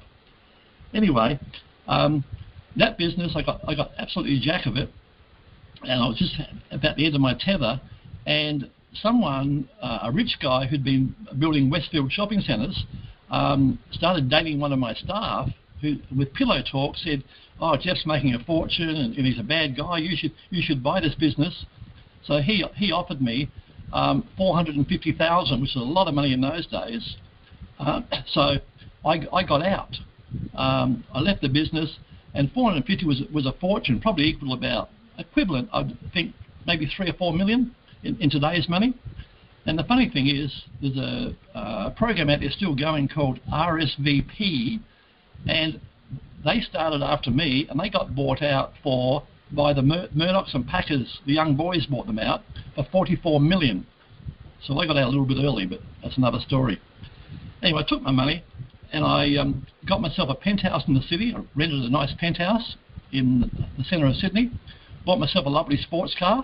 Anyway, 0.93 1.39
um, 1.87 2.23
that 2.75 2.97
business, 2.97 3.33
I 3.35 3.41
got, 3.41 3.61
I 3.67 3.75
got 3.75 3.91
absolutely 3.97 4.39
jack 4.39 4.65
of 4.65 4.77
it. 4.77 4.89
And 5.83 6.01
I 6.03 6.07
was 6.07 6.17
just 6.17 6.35
about 6.71 6.95
the 6.95 7.05
end 7.05 7.15
of 7.15 7.21
my 7.21 7.33
tether. 7.33 7.81
And 8.25 8.69
someone, 8.93 9.67
uh, 9.81 9.99
a 10.03 10.11
rich 10.11 10.37
guy 10.41 10.67
who'd 10.67 10.83
been 10.83 11.15
building 11.39 11.69
Westfield 11.69 12.11
shopping 12.11 12.41
centres, 12.41 12.85
um, 13.29 13.79
started 13.91 14.29
dating 14.29 14.59
one 14.59 14.73
of 14.73 14.79
my 14.79 14.93
staff 14.93 15.49
who, 15.81 15.95
with 16.15 16.33
pillow 16.33 16.61
talk, 16.69 16.97
said, 16.97 17.23
"Oh, 17.59 17.75
Jeff's 17.77 18.05
making 18.05 18.35
a 18.35 18.39
fortune 18.43 18.89
and, 18.89 19.15
and 19.15 19.25
he's 19.25 19.39
a 19.39 19.43
bad 19.43 19.75
guy. 19.75 19.97
You 19.97 20.15
should 20.15 20.33
you 20.49 20.61
should 20.61 20.83
buy 20.83 20.99
this 21.01 21.15
business." 21.15 21.65
So 22.23 22.39
he 22.41 22.63
he 22.75 22.91
offered 22.91 23.21
me 23.21 23.49
um, 23.93 24.27
four 24.37 24.55
hundred 24.55 24.75
and 24.75 24.85
fifty 24.85 25.11
thousand, 25.11 25.61
which 25.61 25.71
is 25.71 25.77
a 25.77 25.79
lot 25.79 26.07
of 26.07 26.13
money 26.13 26.33
in 26.33 26.41
those 26.41 26.67
days. 26.67 27.15
Uh, 27.79 28.01
so 28.27 28.57
I, 29.05 29.27
I 29.33 29.43
got 29.43 29.65
out. 29.65 29.95
Um, 30.55 31.03
I 31.13 31.19
left 31.19 31.41
the 31.41 31.49
business, 31.49 31.97
and 32.33 32.51
450 32.51 33.05
was 33.05 33.21
was 33.33 33.45
a 33.45 33.53
fortune, 33.53 33.99
probably 33.99 34.25
equal 34.25 34.53
about 34.53 34.89
equivalent, 35.17 35.69
I 35.73 35.83
think, 36.13 36.33
maybe 36.65 36.85
three 36.85 37.09
or 37.09 37.13
four 37.13 37.33
million 37.33 37.75
in, 38.03 38.17
in 38.17 38.29
today's 38.29 38.67
money. 38.67 38.93
And 39.65 39.77
the 39.77 39.83
funny 39.83 40.09
thing 40.09 40.27
is, 40.27 40.51
there's 40.81 40.97
a, 40.97 41.35
a 41.53 41.91
program 41.91 42.29
out 42.29 42.39
there 42.39 42.49
still 42.49 42.75
going 42.75 43.07
called 43.07 43.39
RSVP, 43.53 44.79
and 45.47 45.79
they 46.43 46.61
started 46.61 47.03
after 47.03 47.29
me, 47.29 47.67
and 47.69 47.79
they 47.79 47.89
got 47.89 48.15
bought 48.15 48.41
out 48.41 48.73
for 48.81 49.23
by 49.51 49.73
the 49.73 49.81
Mur- 49.81 50.09
Murdochs 50.15 50.53
and 50.55 50.65
Packers. 50.67 51.19
The 51.25 51.33
young 51.33 51.55
boys 51.55 51.85
bought 51.85 52.07
them 52.07 52.19
out 52.19 52.41
for 52.75 52.87
44 52.91 53.39
million. 53.39 53.85
So 54.63 54.73
they 54.73 54.87
got 54.87 54.97
out 54.97 55.07
a 55.07 55.09
little 55.09 55.25
bit 55.25 55.37
early, 55.39 55.65
but 55.65 55.79
that's 56.01 56.17
another 56.17 56.39
story. 56.39 56.79
Anyway, 57.61 57.83
I 57.85 57.87
took 57.87 58.01
my 58.01 58.11
money 58.11 58.43
and 58.91 59.05
I 59.05 59.35
um, 59.37 59.65
got 59.87 60.01
myself 60.01 60.29
a 60.29 60.35
penthouse 60.35 60.83
in 60.87 60.93
the 60.93 61.01
city. 61.01 61.33
I 61.35 61.41
rented 61.55 61.83
a 61.83 61.89
nice 61.89 62.13
penthouse 62.19 62.75
in 63.11 63.51
the 63.77 63.83
centre 63.85 64.05
of 64.05 64.15
Sydney. 64.15 64.51
Bought 65.05 65.19
myself 65.19 65.45
a 65.45 65.49
lovely 65.49 65.77
sports 65.77 66.15
car, 66.17 66.43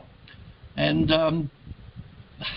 and 0.76 1.12
um, 1.12 1.52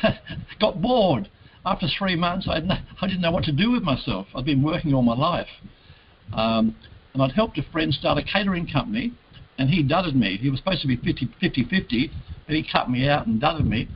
got 0.61 0.81
bored. 0.81 1.29
After 1.65 1.87
three 1.99 2.17
months, 2.17 2.49
I, 2.49 2.57
I 3.03 3.07
didn't 3.07 3.21
know 3.21 3.33
what 3.33 3.45
to 3.45 3.53
do 3.53 3.71
with 3.71 3.83
myself. 3.83 4.27
I'd 4.35 4.47
been 4.47 4.63
working 4.63 4.95
all 4.95 5.03
my 5.03 5.17
life. 5.17 5.49
Um, 6.33 6.75
and 7.13 7.23
I'd 7.23 7.33
helped 7.33 7.59
a 7.59 7.63
friend 7.71 7.93
start 7.93 8.19
a 8.19 8.23
catering 8.23 8.67
company, 8.67 9.13
and 9.59 9.69
he 9.69 9.83
dudded 9.83 10.15
me. 10.15 10.39
He 10.39 10.49
was 10.49 10.61
supposed 10.61 10.83
to 10.83 10.89
be 10.89 10.97
50-50, 10.97 12.11
but 12.47 12.55
he 12.55 12.67
cut 12.71 12.89
me 12.89 13.09
out 13.09 13.27
and 13.27 13.41
dudded 13.41 13.67
me. 13.67 13.89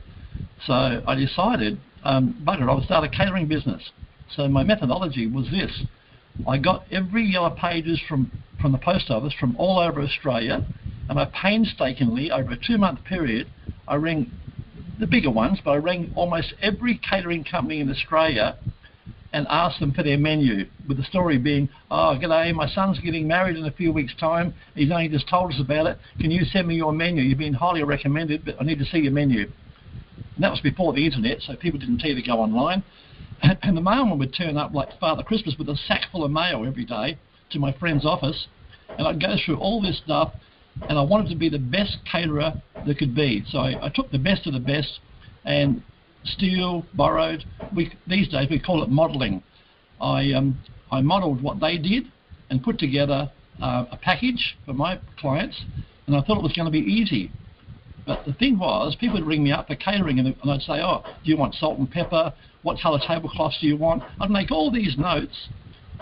So 0.67 0.73
I 1.07 1.15
decided, 1.15 1.79
um, 2.03 2.41
bugger, 2.45 2.69
I 2.69 2.75
would 2.75 2.83
start 2.83 3.03
a 3.03 3.09
catering 3.09 3.47
business. 3.47 3.81
So 4.33 4.47
my 4.47 4.63
methodology 4.63 5.27
was 5.27 5.49
this. 5.51 5.83
I 6.47 6.57
got 6.57 6.85
every 6.91 7.25
yellow 7.25 7.51
pages 7.51 7.99
from, 8.07 8.31
from 8.61 8.71
the 8.71 8.77
post 8.77 9.09
office 9.09 9.33
from 9.39 9.55
all 9.57 9.79
over 9.79 10.01
Australia, 10.01 10.65
and 11.09 11.19
I 11.19 11.25
painstakingly, 11.25 12.31
over 12.31 12.51
a 12.51 12.57
two-month 12.57 13.03
period, 13.05 13.47
I 13.87 13.95
rang 13.95 14.31
the 14.99 15.07
bigger 15.07 15.31
ones, 15.31 15.59
but 15.63 15.71
I 15.71 15.77
rang 15.77 16.11
almost 16.15 16.53
every 16.61 16.97
catering 16.97 17.43
company 17.43 17.79
in 17.79 17.89
Australia 17.89 18.57
and 19.33 19.45
asked 19.49 19.81
them 19.81 19.91
for 19.93 20.01
their 20.01 20.17
menu, 20.17 20.65
with 20.87 20.97
the 20.97 21.03
story 21.03 21.37
being, 21.37 21.67
oh, 21.91 22.17
g'day, 22.21 22.53
my 22.53 22.67
son's 22.69 22.97
getting 22.99 23.27
married 23.27 23.57
in 23.57 23.65
a 23.65 23.71
few 23.71 23.91
weeks' 23.91 24.15
time. 24.17 24.53
He's 24.75 24.91
only 24.91 25.09
just 25.09 25.27
told 25.27 25.51
us 25.51 25.59
about 25.59 25.87
it. 25.87 25.97
Can 26.21 26.31
you 26.31 26.45
send 26.45 26.67
me 26.67 26.75
your 26.75 26.93
menu? 26.93 27.21
You've 27.21 27.37
been 27.37 27.53
highly 27.53 27.83
recommended, 27.83 28.45
but 28.45 28.55
I 28.61 28.63
need 28.63 28.79
to 28.79 28.85
see 28.85 28.99
your 28.99 29.11
menu. 29.11 29.51
And 30.35 30.43
that 30.43 30.51
was 30.51 30.61
before 30.61 30.93
the 30.93 31.05
internet, 31.05 31.41
so 31.41 31.55
people 31.55 31.79
didn't 31.79 31.99
to 31.99 32.21
go 32.21 32.39
online. 32.39 32.83
And, 33.45 33.57
and 33.63 33.77
the 33.77 33.81
mailman 33.81 34.17
would 34.19 34.33
turn 34.33 34.57
up 34.57 34.73
like 34.73 34.89
Father 34.99 35.23
Christmas 35.23 35.55
with 35.57 35.69
a 35.69 35.77
sack 35.87 36.05
full 36.11 36.23
of 36.23 36.31
mail 36.31 36.65
every 36.65 36.85
day 36.85 37.17
to 37.51 37.59
my 37.59 37.71
friend's 37.73 38.05
office, 38.05 38.47
and 38.97 39.07
I'd 39.07 39.21
go 39.21 39.35
through 39.45 39.57
all 39.57 39.81
this 39.81 40.01
stuff, 40.03 40.33
and 40.89 40.97
I 40.97 41.01
wanted 41.01 41.29
to 41.29 41.35
be 41.35 41.49
the 41.49 41.59
best 41.59 41.97
caterer 42.11 42.53
there 42.85 42.95
could 42.95 43.15
be. 43.15 43.43
So 43.49 43.59
I, 43.59 43.85
I 43.85 43.89
took 43.89 44.11
the 44.11 44.17
best 44.17 44.47
of 44.47 44.53
the 44.53 44.59
best, 44.59 44.99
and 45.45 45.83
steal, 46.23 46.85
borrowed. 46.95 47.45
We, 47.75 47.93
these 48.07 48.27
days 48.29 48.47
we 48.49 48.59
call 48.59 48.83
it 48.83 48.89
modelling. 48.89 49.43
I 50.01 50.33
um, 50.33 50.59
I 50.91 51.01
modelled 51.01 51.41
what 51.41 51.59
they 51.59 51.77
did 51.77 52.05
and 52.49 52.63
put 52.63 52.79
together 52.79 53.31
uh, 53.61 53.85
a 53.91 53.97
package 53.97 54.57
for 54.65 54.73
my 54.73 54.99
clients, 55.17 55.61
and 56.07 56.15
I 56.15 56.21
thought 56.21 56.37
it 56.37 56.43
was 56.43 56.53
going 56.53 56.65
to 56.65 56.71
be 56.71 56.79
easy. 56.79 57.31
But 58.05 58.25
the 58.25 58.33
thing 58.33 58.59
was, 58.59 58.95
people 58.95 59.15
would 59.19 59.27
ring 59.27 59.43
me 59.43 59.51
up 59.51 59.67
for 59.67 59.75
catering, 59.75 60.19
and, 60.19 60.35
I'd 60.47 60.61
say, 60.61 60.81
"Oh, 60.81 61.03
do 61.05 61.29
you 61.29 61.37
want 61.37 61.55
salt 61.55 61.79
and 61.79 61.89
pepper? 61.89 62.33
What 62.61 62.79
colour 62.79 62.99
tablecloths 62.99 63.59
do 63.59 63.67
you 63.67 63.77
want?" 63.77 64.03
I'd 64.19 64.29
make 64.29 64.51
all 64.51 64.69
these 64.69 64.97
notes, 64.97 65.49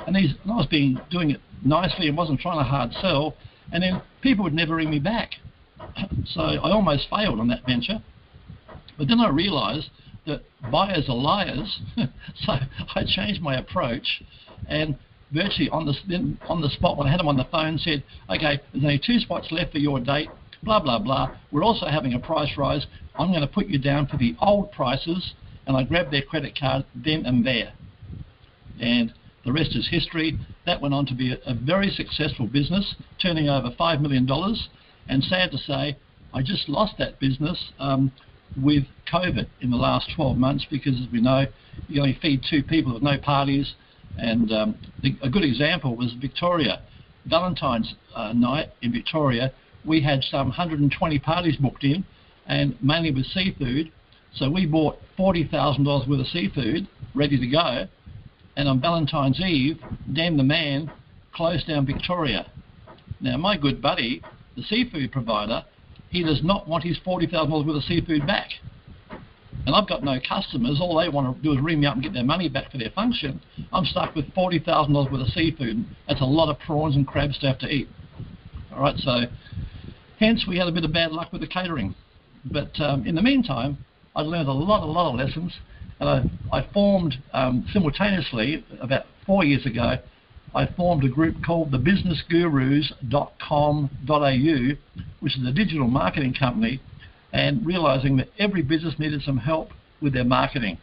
and 0.05 0.15
these 0.15 0.33
and 0.43 0.51
I 0.51 0.57
was 0.57 0.67
being 0.67 0.99
doing 1.09 1.31
it 1.31 1.41
nicely 1.63 2.09
and 2.09 2.17
wasn't 2.17 2.41
trying 2.41 2.57
to 2.57 2.63
hard 2.63 2.93
sell, 2.93 3.35
and 3.71 3.81
then 3.81 4.01
people 4.21 4.43
would 4.43 4.53
never 4.53 4.75
ring 4.75 4.89
me 4.89 4.99
back. 4.99 5.35
so 6.25 6.41
I 6.41 6.71
almost 6.71 7.09
failed 7.09 7.39
on 7.39 7.47
that 7.47 7.65
venture. 7.65 8.01
But 8.97 9.07
then 9.07 9.19
I 9.19 9.29
realised 9.29 9.89
that 10.25 10.43
buyers 10.71 11.07
are 11.09 11.15
liars, 11.15 11.79
so 12.45 12.53
I 12.95 13.03
changed 13.05 13.41
my 13.41 13.55
approach, 13.55 14.21
and 14.67 14.97
virtually 15.31 15.69
on 15.69 15.85
the 15.85 16.37
on 16.47 16.61
the 16.61 16.69
spot 16.69 16.97
when 16.97 17.07
I 17.07 17.11
had 17.11 17.19
them 17.19 17.29
on 17.29 17.37
the 17.37 17.45
phone 17.45 17.77
said, 17.77 18.03
"Okay, 18.29 18.59
there's 18.73 18.83
only 18.83 18.99
two 18.99 19.19
spots 19.19 19.51
left 19.51 19.71
for 19.71 19.79
your 19.79 20.01
date." 20.01 20.29
Blah 20.63 20.79
blah 20.79 20.99
blah. 20.99 21.35
We're 21.51 21.63
also 21.63 21.87
having 21.87 22.13
a 22.13 22.19
price 22.19 22.57
rise. 22.57 22.85
I'm 23.15 23.29
going 23.29 23.41
to 23.41 23.47
put 23.47 23.67
you 23.67 23.79
down 23.79 24.07
for 24.07 24.17
the 24.17 24.35
old 24.41 24.71
prices, 24.71 25.33
and 25.67 25.77
I 25.77 25.83
grabbed 25.83 26.11
their 26.11 26.21
credit 26.21 26.57
card 26.57 26.85
then 26.95 27.25
and 27.25 27.45
there, 27.45 27.73
and 28.79 29.13
the 29.45 29.51
rest 29.51 29.75
is 29.75 29.87
history. 29.89 30.39
That 30.65 30.81
went 30.81 30.93
on 30.93 31.05
to 31.07 31.13
be 31.13 31.33
a, 31.33 31.37
a 31.45 31.53
very 31.53 31.89
successful 31.89 32.47
business, 32.47 32.95
turning 33.21 33.49
over 33.49 33.69
five 33.77 34.01
million 34.01 34.25
dollars. 34.25 34.69
And 35.07 35.21
sad 35.23 35.51
to 35.51 35.57
say, 35.57 35.97
I 36.33 36.41
just 36.41 36.69
lost 36.69 36.95
that 36.97 37.19
business 37.19 37.71
um, 37.79 38.11
with 38.61 38.83
COVID 39.11 39.47
in 39.61 39.71
the 39.71 39.77
last 39.77 40.09
12 40.15 40.37
months 40.37 40.65
because, 40.69 40.93
as 40.93 41.11
we 41.11 41.21
know, 41.21 41.45
you 41.87 42.01
only 42.01 42.17
feed 42.21 42.41
two 42.49 42.63
people 42.63 42.93
with 42.93 43.03
no 43.03 43.17
parties. 43.17 43.73
And 44.17 44.51
um, 44.51 44.75
the, 45.01 45.15
a 45.21 45.29
good 45.29 45.43
example 45.43 45.95
was 45.95 46.13
Victoria. 46.19 46.81
Valentine's 47.25 47.95
uh, 48.15 48.33
night 48.33 48.69
in 48.81 48.91
Victoria, 48.91 49.51
we 49.85 50.01
had 50.01 50.23
some 50.23 50.47
120 50.47 51.19
parties 51.19 51.57
booked 51.57 51.83
in, 51.83 52.03
and 52.45 52.75
mainly 52.81 53.11
with 53.11 53.25
seafood. 53.25 53.91
So 54.33 54.49
we 54.49 54.65
bought 54.65 54.97
$40,000 55.17 56.07
worth 56.07 56.19
of 56.19 56.27
seafood 56.27 56.87
ready 57.13 57.39
to 57.39 57.47
go. 57.47 57.87
And 58.55 58.67
on 58.67 58.81
Valentine's 58.81 59.39
Eve, 59.39 59.79
Dan 60.11 60.37
the 60.37 60.43
man 60.43 60.91
closed 61.33 61.67
down 61.67 61.85
Victoria. 61.85 62.51
Now, 63.19 63.37
my 63.37 63.57
good 63.57 63.81
buddy, 63.81 64.21
the 64.55 64.63
seafood 64.63 65.11
provider, 65.11 65.63
he 66.09 66.23
does 66.23 66.43
not 66.43 66.67
want 66.67 66.83
his 66.83 66.99
$40,000 66.99 67.65
worth 67.65 67.75
of 67.75 67.83
seafood 67.83 68.27
back. 68.27 68.49
And 69.65 69.73
I've 69.75 69.87
got 69.87 70.03
no 70.03 70.19
customers. 70.27 70.79
All 70.81 70.97
they 70.97 71.09
want 71.09 71.35
to 71.35 71.41
do 71.41 71.53
is 71.53 71.63
ring 71.63 71.79
me 71.79 71.87
up 71.87 71.93
and 71.93 72.03
get 72.03 72.13
their 72.13 72.23
money 72.23 72.49
back 72.49 72.71
for 72.71 72.77
their 72.77 72.89
function. 72.89 73.39
I'm 73.71 73.85
stuck 73.85 74.13
with 74.13 74.25
$40,000 74.33 75.11
worth 75.11 75.21
of 75.21 75.27
seafood. 75.29 75.85
That's 76.07 76.21
a 76.21 76.25
lot 76.25 76.49
of 76.49 76.59
prawns 76.59 76.95
and 76.95 77.07
crabs 77.07 77.39
to 77.39 77.47
have 77.47 77.59
to 77.59 77.67
eat. 77.67 77.87
All 78.73 78.81
right, 78.81 78.97
so 78.97 79.21
hence 80.23 80.45
we 80.47 80.57
had 80.57 80.67
a 80.67 80.71
bit 80.71 80.85
of 80.85 80.93
bad 80.93 81.11
luck 81.11 81.31
with 81.31 81.41
the 81.41 81.47
catering. 81.47 81.93
But 82.45 82.79
um, 82.79 83.05
in 83.05 83.13
the 83.15 83.21
meantime, 83.21 83.77
I 84.15 84.21
learned 84.21 84.47
a 84.47 84.53
lot, 84.53 84.83
a 84.83 84.85
lot 84.85 85.09
of 85.09 85.15
lessons. 85.15 85.53
And 85.99 86.09
I, 86.09 86.23
I 86.57 86.67
formed 86.73 87.15
um, 87.33 87.67
simultaneously, 87.71 88.65
about 88.81 89.05
four 89.25 89.43
years 89.43 89.65
ago, 89.65 89.97
I 90.55 90.67
formed 90.77 91.03
a 91.03 91.09
group 91.09 91.43
called 91.43 91.71
the 91.71 91.79
businessgurus.com.au, 91.79 94.77
which 95.19 95.37
is 95.37 95.47
a 95.47 95.51
digital 95.51 95.87
marketing 95.87 96.35
company, 96.39 96.79
and 97.31 97.65
realizing 97.65 98.17
that 98.17 98.29
every 98.37 98.61
business 98.61 98.93
needed 98.99 99.23
some 99.23 99.37
help 99.37 99.71
with 100.01 100.13
their 100.13 100.23
marketing. 100.23 100.77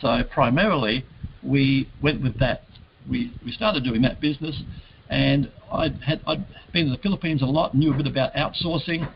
So 0.00 0.22
primarily, 0.32 1.04
we 1.42 1.88
went 2.02 2.22
with 2.22 2.38
that. 2.40 2.64
We, 3.08 3.32
we 3.44 3.52
started 3.52 3.84
doing 3.84 4.02
that 4.02 4.20
business, 4.20 4.62
and 5.14 5.50
I'd, 5.70 5.94
had, 6.02 6.20
I'd 6.26 6.44
been 6.72 6.86
in 6.86 6.90
the 6.90 6.98
Philippines 6.98 7.40
a 7.40 7.46
lot, 7.46 7.72
knew 7.74 7.94
a 7.94 7.96
bit 7.96 8.08
about 8.08 8.34
outsourcing. 8.34 9.08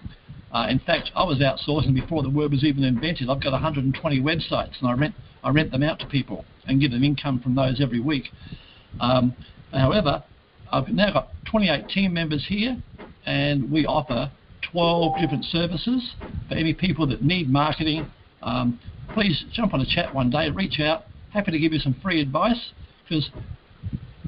Uh, 0.53 0.67
in 0.71 0.79
fact, 0.79 1.11
I 1.17 1.25
was 1.25 1.39
outsourcing 1.39 1.93
before 1.93 2.23
the 2.23 2.31
word 2.31 2.53
was 2.53 2.63
even 2.63 2.85
invented. 2.85 3.29
I've 3.29 3.43
got 3.43 3.53
120 3.53 4.21
websites, 4.21 4.79
and 4.81 4.89
I 4.89 4.93
rent 4.93 5.15
I 5.43 5.51
rent 5.51 5.73
them 5.73 5.83
out 5.83 5.99
to 6.01 6.07
people 6.07 6.45
and 6.67 6.81
give 6.81 6.93
them 6.93 7.03
income 7.03 7.41
from 7.41 7.55
those 7.55 7.81
every 7.81 8.01
week. 8.01 8.31
Um, 9.01 9.35
However, 9.73 10.23
I've 10.73 10.89
now 10.89 11.13
got 11.13 11.29
28 11.45 11.89
team 11.89 12.15
members 12.15 12.47
here, 12.49 12.77
and 13.27 13.71
we 13.71 13.85
offer 13.85 14.31
12 14.73 15.21
different 15.21 15.45
services 15.45 16.15
for 16.49 16.55
any 16.55 16.73
people 16.73 17.07
that 17.09 17.23
need 17.23 17.51
marketing. 17.51 18.11
Um, 18.43 18.79
please 19.13 19.45
jump 19.53 19.75
on 19.75 19.81
a 19.81 19.87
chat 19.87 20.15
one 20.15 20.31
day, 20.31 20.49
reach 20.51 20.81
out. 20.81 21.05
Happy 21.31 21.51
to 21.51 21.59
give 21.59 21.73
you 21.73 21.81
some 21.81 21.95
free 22.03 22.23
advice 22.23 22.73
because 23.07 23.29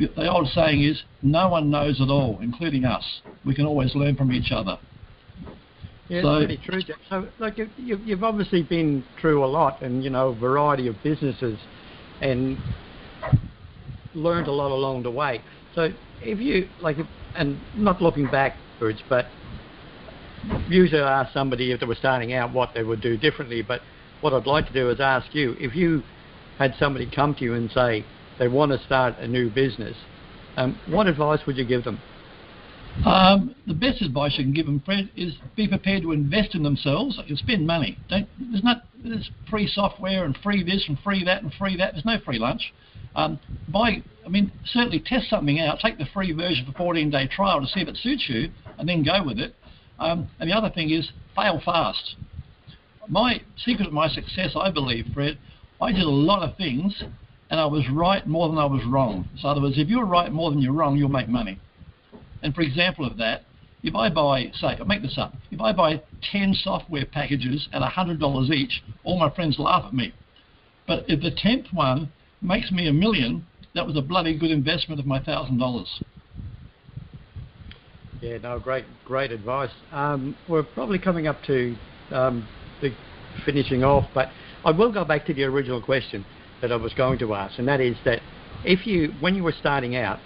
the 0.09 0.31
old 0.31 0.49
saying 0.49 0.83
is 0.83 1.03
no 1.23 1.49
one 1.49 1.71
knows 1.71 2.01
it 2.01 2.11
all, 2.11 2.39
including 2.41 2.85
us. 2.85 3.05
We 3.45 3.55
can 3.55 3.67
always 3.67 3.95
learn 3.95 4.17
from 4.17 4.33
each 4.33 4.53
other. 4.53 4.79
Yeah, 6.09 6.23
so, 6.23 6.39
pretty 6.39 6.57
true. 6.57 6.81
So, 7.09 7.29
like, 7.39 7.57
you, 7.59 7.69
you've 7.77 8.25
obviously 8.25 8.63
been 8.63 9.05
through 9.21 9.45
a 9.45 9.47
lot, 9.47 9.81
and 9.83 10.03
you 10.03 10.11
know, 10.11 10.29
a 10.29 10.35
variety 10.35 10.89
of 10.89 10.97
businesses, 11.05 11.59
and 12.21 12.59
learned 14.15 14.49
a 14.49 14.53
lot 14.53 14.71
along 14.71 15.05
the 15.05 15.11
way. 15.11 15.43
So 15.75 15.91
if 16.23 16.41
you 16.41 16.69
like, 16.81 16.99
if, 16.99 17.07
and 17.37 17.59
not 17.77 18.03
looking 18.03 18.27
backwards, 18.27 19.01
but 19.09 19.27
usually 20.69 21.01
I 21.01 21.23
ask 21.23 21.33
somebody 21.33 21.71
if 21.73 21.81
they 21.81 21.87
were 21.87 21.95
starting 21.95 22.33
out 22.33 22.53
what 22.53 22.71
they 22.75 22.83
would 22.83 23.01
do 23.01 23.17
differently. 23.17 23.63
But 23.63 23.81
what 24.21 24.33
I'd 24.33 24.47
like 24.47 24.67
to 24.67 24.73
do 24.73 24.91
is 24.91 25.01
ask 25.01 25.35
you 25.35 25.55
if 25.59 25.75
you 25.75 26.03
had 26.59 26.75
somebody 26.79 27.11
come 27.15 27.35
to 27.37 27.45
you 27.45 27.55
and 27.55 27.71
say 27.71 28.05
they 28.41 28.49
want 28.49 28.73
to 28.73 28.83
start 28.85 29.19
a 29.19 29.29
new 29.29 29.51
business, 29.51 29.95
um, 30.57 30.77
what 30.89 31.07
advice 31.07 31.41
would 31.47 31.57
you 31.57 31.65
give 31.65 31.85
them? 31.85 32.01
Um, 33.05 33.55
the 33.69 33.75
best 33.75 34.03
advice 34.03 34.35
you 34.37 34.45
can 34.45 34.55
give 34.55 34.67
them, 34.67 34.83
Fred, 34.85 35.11
is 35.15 35.35
be 35.55 35.69
prepared 35.69 36.03
to 36.03 36.13
invest 36.13 36.55
in 36.55 36.63
themselves 36.63 37.21
and 37.29 37.39
spend 37.39 37.67
money. 37.67 37.99
Don't, 38.09 38.27
there's 38.51 38.65
not 38.65 38.83
there's 39.05 39.31
free 39.49 39.69
software 39.69 40.25
and 40.25 40.37
free 40.43 40.65
this 40.65 40.87
and 40.89 40.99
free 41.01 41.23
that 41.25 41.43
and 41.43 41.53
free 41.55 41.77
that. 41.77 41.93
There's 41.93 42.05
no 42.05 42.19
free 42.25 42.39
lunch. 42.39 42.73
Um, 43.15 43.39
buy, 43.69 44.03
I 44.25 44.29
mean, 44.29 44.51
certainly 44.65 45.01
test 45.05 45.29
something 45.29 45.61
out. 45.61 45.79
Take 45.81 45.99
the 45.99 46.07
free 46.13 46.33
version 46.33 46.67
for 46.67 46.73
14-day 46.73 47.29
trial 47.35 47.61
to 47.61 47.67
see 47.67 47.81
if 47.81 47.89
it 47.89 47.97
suits 47.99 48.27
you, 48.29 48.51
and 48.79 48.89
then 48.89 49.05
go 49.05 49.23
with 49.25 49.39
it. 49.39 49.55
Um, 49.99 50.29
and 50.41 50.49
the 50.49 50.55
other 50.57 50.71
thing 50.71 50.91
is 50.91 51.11
fail 51.37 51.61
fast. 51.65 52.17
My 53.09 53.43
secret 53.65 53.87
of 53.87 53.93
my 53.93 54.09
success, 54.09 54.53
I 54.57 54.71
believe, 54.71 55.07
Fred, 55.13 55.39
I 55.81 55.93
did 55.93 56.03
a 56.03 56.09
lot 56.09 56.43
of 56.43 56.57
things, 56.57 57.03
and 57.51 57.59
I 57.59 57.67
was 57.67 57.85
right 57.91 58.27
more 58.27 58.49
than 58.49 58.59
I 58.59 58.65
was 58.65 58.83
wrong. 58.87 59.29
So, 59.41 59.49
in 59.49 59.53
other 59.53 59.61
words, 59.63 59.75
if 59.77 59.89
you're 59.89 60.07
right 60.07 60.33
more 60.33 60.51
than 60.51 60.61
you're 60.61 60.73
wrong, 60.73 60.97
you'll 60.97 61.09
make 61.09 61.29
money. 61.29 61.59
And 62.43 62.55
for 62.55 62.63
example 62.63 63.05
of 63.05 63.17
that, 63.19 63.45
if 63.83 63.95
I 63.95 64.09
buy, 64.09 64.51
say, 64.55 64.77
I'll 64.79 64.87
make 64.87 65.03
this 65.03 65.19
up, 65.19 65.35
if 65.51 65.61
I 65.61 65.73
buy 65.73 66.01
10 66.31 66.55
software 66.63 67.05
packages 67.07 67.69
at 67.73 67.83
$100 67.83 68.51
each, 68.51 68.83
all 69.05 69.19
my 69.19 69.31
friends 69.31 69.59
laugh 69.59 69.85
at 69.87 69.95
me. 69.95 70.13
But 70.87 71.05
if 71.09 71.21
the 71.21 71.31
10th 71.31 71.73
one 71.73 72.13
makes 72.41 72.71
me 72.71 72.89
a 72.89 72.93
million, 72.93 73.47
that 73.75 73.87
was 73.87 73.97
a 73.97 74.03
bloody 74.03 74.39
good 74.39 74.51
investment 74.51 75.01
of 75.01 75.07
my 75.07 75.21
thousand 75.21 75.59
dollars. 75.59 75.89
Yeah, 78.21 78.39
no, 78.39 78.59
great, 78.59 78.85
great 79.07 79.33
advice. 79.33 79.71
Um, 79.93 80.37
we're 80.49 80.63
probably 80.63 80.99
coming 80.99 81.27
up 81.27 81.43
to 81.45 81.75
um, 82.11 82.47
the 82.83 82.93
finishing 83.47 83.83
off, 83.83 84.05
but 84.15 84.29
I 84.65 84.73
will 84.73 84.93
go 84.93 85.05
back 85.05 85.25
to 85.27 85.35
the 85.35 85.45
original 85.45 85.81
question 85.81 86.25
that 86.61 86.73
I 86.73 86.77
was 86.77 86.93
going 86.95 87.19
to 87.21 87.35
ask, 87.35 87.59
and 87.59 87.69
that 87.69 87.81
is 87.81 87.97
that 88.05 88.21
if 88.65 88.87
you, 88.87 89.13
when 89.21 89.35
you 89.35 89.43
were 89.43 89.55
starting 89.59 89.97
out, 89.97 90.19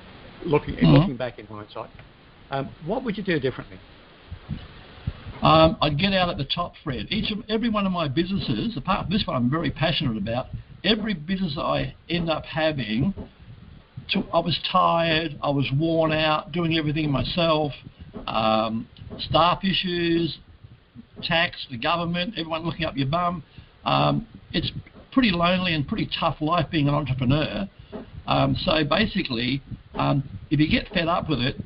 looking 0.44 0.74
mm-hmm. 0.74 0.86
looking 0.86 1.16
back 1.16 1.38
in 1.38 1.46
hindsight, 1.46 1.90
um, 2.50 2.70
what 2.84 3.04
would 3.04 3.16
you 3.16 3.22
do 3.22 3.38
differently? 3.40 3.78
Um, 5.42 5.76
I'd 5.82 5.98
get 5.98 6.12
out 6.14 6.30
at 6.30 6.38
the 6.38 6.44
top, 6.44 6.72
Fred. 6.82 7.06
Each 7.10 7.30
of 7.30 7.38
every 7.48 7.68
one 7.68 7.84
of 7.84 7.92
my 7.92 8.08
businesses, 8.08 8.76
apart 8.76 9.06
from 9.06 9.12
this 9.12 9.26
one, 9.26 9.36
I'm 9.36 9.50
very 9.50 9.70
passionate 9.70 10.16
about. 10.16 10.46
Every 10.82 11.14
business 11.14 11.56
I 11.58 11.94
end 12.08 12.30
up 12.30 12.44
having, 12.44 13.14
to, 14.12 14.24
I 14.32 14.38
was 14.38 14.58
tired, 14.70 15.38
I 15.42 15.50
was 15.50 15.70
worn 15.78 16.12
out, 16.12 16.52
doing 16.52 16.78
everything 16.78 17.10
myself. 17.10 17.72
Um, 18.26 18.88
staff 19.18 19.62
issues, 19.64 20.38
tax, 21.22 21.66
the 21.70 21.78
government, 21.78 22.34
everyone 22.38 22.64
looking 22.64 22.86
up 22.86 22.96
your 22.96 23.08
bum. 23.08 23.42
Um, 23.84 24.26
it's 24.52 24.70
pretty 25.14 25.30
lonely 25.30 25.72
and 25.72 25.86
pretty 25.86 26.08
tough 26.18 26.36
life 26.40 26.66
being 26.70 26.88
an 26.88 26.94
entrepreneur. 26.94 27.68
Um, 28.26 28.56
so 28.64 28.84
basically, 28.84 29.62
um, 29.94 30.28
if 30.50 30.60
you 30.60 30.68
get 30.68 30.88
fed 30.92 31.08
up 31.08 31.28
with 31.30 31.40
it, 31.40 31.56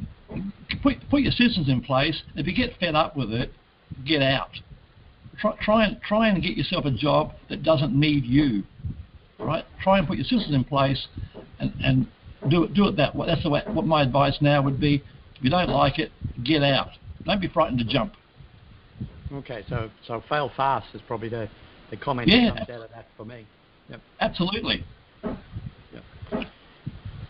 put, 0.82 0.96
put 1.10 1.22
your 1.22 1.32
systems 1.32 1.68
in 1.68 1.80
place. 1.80 2.22
If 2.36 2.46
you 2.46 2.54
get 2.54 2.78
fed 2.78 2.94
up 2.94 3.16
with 3.16 3.32
it, 3.32 3.50
get 4.04 4.22
out. 4.22 4.50
try, 5.40 5.56
try 5.62 5.86
and 5.86 6.00
try 6.02 6.28
and 6.28 6.42
get 6.42 6.56
yourself 6.56 6.84
a 6.84 6.90
job 6.90 7.32
that 7.48 7.62
doesn't 7.62 7.98
need 7.98 8.24
you. 8.24 8.64
Right, 9.38 9.64
try 9.82 9.98
and 9.98 10.06
put 10.06 10.16
your 10.16 10.24
systems 10.24 10.54
in 10.54 10.64
place, 10.64 11.06
and, 11.60 11.72
and 11.82 12.08
do 12.50 12.64
it 12.64 12.74
do 12.74 12.88
it 12.88 12.96
that 12.96 13.14
way. 13.14 13.28
That's 13.28 13.42
the 13.44 13.50
way. 13.50 13.62
What 13.68 13.86
my 13.86 14.02
advice 14.02 14.36
now 14.40 14.60
would 14.62 14.80
be: 14.80 14.96
if 15.36 15.44
you 15.44 15.48
don't 15.48 15.70
like 15.70 16.00
it, 16.00 16.10
get 16.44 16.64
out. 16.64 16.88
Don't 17.24 17.40
be 17.40 17.46
frightened 17.46 17.78
to 17.78 17.84
jump. 17.84 18.14
Okay, 19.32 19.64
so 19.68 19.90
so 20.06 20.22
fail 20.28 20.50
fast 20.56 20.86
is 20.92 21.00
probably 21.06 21.28
the 21.28 21.48
the 21.90 21.96
comment 21.96 22.28
Yeah. 22.28 22.50
that 22.50 22.66
comes 22.66 22.70
out 22.70 22.84
of 22.84 22.90
that 22.90 23.06
for 23.16 23.24
me. 23.24 23.46
Absolutely. 24.20 24.84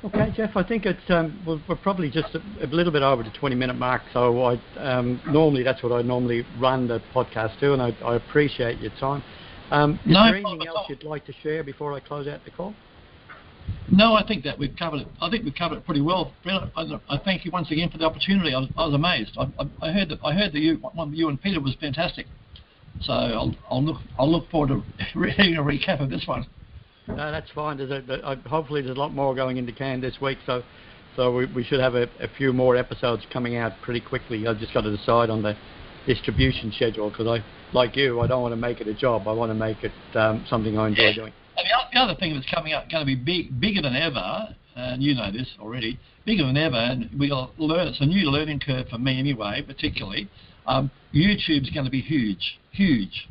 Okay, 0.04 0.32
Jeff, 0.36 0.56
I 0.56 0.62
think 0.62 0.86
it's 0.86 0.98
um, 1.08 1.42
we're, 1.44 1.60
we're 1.68 1.74
probably 1.74 2.08
just 2.08 2.32
a, 2.36 2.40
a 2.64 2.68
little 2.68 2.92
bit 2.92 3.02
over 3.02 3.24
the 3.24 3.30
20 3.30 3.56
minute 3.56 3.74
mark. 3.74 4.02
So 4.12 4.44
I 4.44 4.60
um, 4.78 5.20
normally 5.28 5.64
that's 5.64 5.82
what 5.82 5.90
I 5.90 6.02
normally 6.02 6.46
run 6.60 6.86
the 6.86 7.02
podcast 7.12 7.58
to, 7.60 7.72
and 7.72 7.82
I, 7.82 7.90
I 8.04 8.14
appreciate 8.14 8.78
your 8.78 8.92
time. 9.00 9.24
Um, 9.72 9.94
is 10.06 10.12
No 10.12 10.24
there 10.26 10.36
anything 10.36 10.66
else 10.68 10.88
you'd 10.88 11.02
like 11.02 11.26
to 11.26 11.32
share 11.42 11.64
before 11.64 11.92
I 11.94 12.00
close 12.00 12.28
out 12.28 12.44
the 12.44 12.52
call? 12.52 12.74
No, 13.90 14.14
I 14.14 14.24
think 14.26 14.44
that 14.44 14.56
we've 14.56 14.74
covered 14.78 15.00
it. 15.00 15.08
I 15.20 15.30
think 15.30 15.44
we've 15.44 15.54
covered 15.54 15.78
it 15.78 15.84
pretty 15.84 16.00
well. 16.00 16.32
I, 16.46 17.00
I 17.08 17.18
thank 17.18 17.44
you 17.44 17.50
once 17.50 17.70
again 17.72 17.90
for 17.90 17.98
the 17.98 18.04
opportunity. 18.04 18.54
I 18.54 18.60
was, 18.60 18.68
I 18.76 18.86
was 18.86 18.94
amazed. 18.94 19.36
I, 19.36 19.48
I, 19.58 19.88
I 19.88 19.92
heard 19.92 20.10
that 20.10 20.20
I 20.24 20.32
heard 20.32 20.52
that 20.52 20.60
you 20.60 20.76
one 20.76 21.12
you 21.12 21.28
and 21.28 21.42
Peter 21.42 21.60
was 21.60 21.74
fantastic. 21.80 22.26
So 23.02 23.12
I'll, 23.12 23.54
I'll 23.70 23.82
look 23.82 24.00
I'll 24.18 24.30
look 24.30 24.50
forward 24.50 24.68
to 24.68 24.82
reading 25.18 25.56
a 25.56 25.62
recap 25.62 26.00
of 26.00 26.10
this 26.10 26.26
one. 26.26 26.46
No, 27.08 27.30
that's 27.30 27.50
fine. 27.52 27.78
There's 27.78 27.90
a, 27.90 28.22
uh, 28.22 28.36
hopefully 28.48 28.82
there's 28.82 28.96
a 28.96 29.00
lot 29.00 29.14
more 29.14 29.34
going 29.34 29.56
into 29.56 29.72
can 29.72 30.00
this 30.00 30.20
week, 30.20 30.38
so 30.44 30.62
so 31.16 31.34
we, 31.34 31.46
we 31.46 31.64
should 31.64 31.80
have 31.80 31.94
a, 31.94 32.02
a 32.20 32.28
few 32.36 32.52
more 32.52 32.76
episodes 32.76 33.24
coming 33.32 33.56
out 33.56 33.72
pretty 33.82 34.00
quickly. 34.00 34.46
I've 34.46 34.58
just 34.58 34.72
got 34.72 34.82
to 34.82 34.96
decide 34.96 35.30
on 35.30 35.42
the 35.42 35.56
distribution 36.06 36.72
schedule 36.74 37.10
because 37.10 37.26
I, 37.26 37.44
like 37.74 37.96
you, 37.96 38.20
I 38.20 38.26
don't 38.26 38.42
want 38.42 38.52
to 38.52 38.56
make 38.56 38.80
it 38.80 38.88
a 38.88 38.94
job. 38.94 39.26
I 39.26 39.32
want 39.32 39.50
to 39.50 39.54
make 39.54 39.82
it 39.82 39.92
um, 40.14 40.44
something 40.48 40.78
I 40.78 40.88
enjoy 40.88 41.02
Yeah. 41.02 41.14
doing. 41.14 41.32
And 41.56 41.66
the, 41.66 41.72
the 41.92 42.00
other 42.00 42.14
thing 42.14 42.34
that's 42.34 42.48
coming 42.48 42.72
up, 42.72 42.88
going 42.88 43.02
to 43.02 43.06
be 43.06 43.16
big, 43.16 43.60
bigger 43.60 43.82
than 43.82 43.96
ever, 43.96 44.54
and 44.76 45.02
you 45.02 45.14
know 45.14 45.32
this 45.32 45.48
already, 45.58 45.98
bigger 46.24 46.46
than 46.46 46.56
ever, 46.56 46.76
and 46.76 47.10
we'll 47.18 47.50
learn. 47.58 47.88
It's 47.88 48.00
a 48.00 48.06
new 48.06 48.30
learning 48.30 48.60
curve 48.60 48.88
for 48.88 48.98
me 48.98 49.18
anyway, 49.18 49.62
particularly. 49.66 50.28
Um, 50.68 50.90
YouTube's 51.14 51.70
going 51.70 51.86
to 51.86 51.90
be 51.90 52.00
huge, 52.02 52.58
huge, 52.72 53.26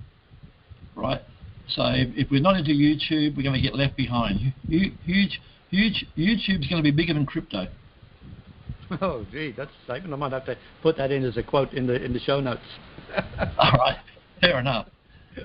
right? 0.96 1.22
So 1.70 1.84
if, 1.86 2.10
if 2.18 2.32
we're 2.32 2.42
not 2.42 2.58
into 2.58 2.72
YouTube, 2.72 3.38
we're 3.38 3.44
going 3.44 3.56
to 3.56 3.62
get 3.62 3.76
left 3.76 3.96
behind. 3.96 4.54
Hu- 4.68 4.92
Huge, 5.06 5.40
huge. 5.70 6.06
YouTube's 6.18 6.68
going 6.68 6.82
to 6.82 6.84
be 6.84 6.92
bigger 6.92 7.14
than 7.14 7.26
crypto. 7.26 7.68
Oh, 9.02 9.26
gee, 9.34 9.52
that's 9.52 9.70
a 9.70 9.84
statement. 9.84 10.14
I 10.14 10.18
might 10.18 10.32
have 10.32 10.46
to 10.46 10.56
put 10.82 10.96
that 10.96 11.12
in 11.12 11.26
as 11.26 11.36
a 11.36 11.44
quote 11.44 11.74
in 11.74 11.86
the 11.88 12.02
in 12.02 12.14
the 12.14 12.22
show 12.22 12.40
notes. 12.40 12.62
All 13.60 13.74
right, 13.74 13.98
fair 14.40 14.60
enough. 14.60 14.88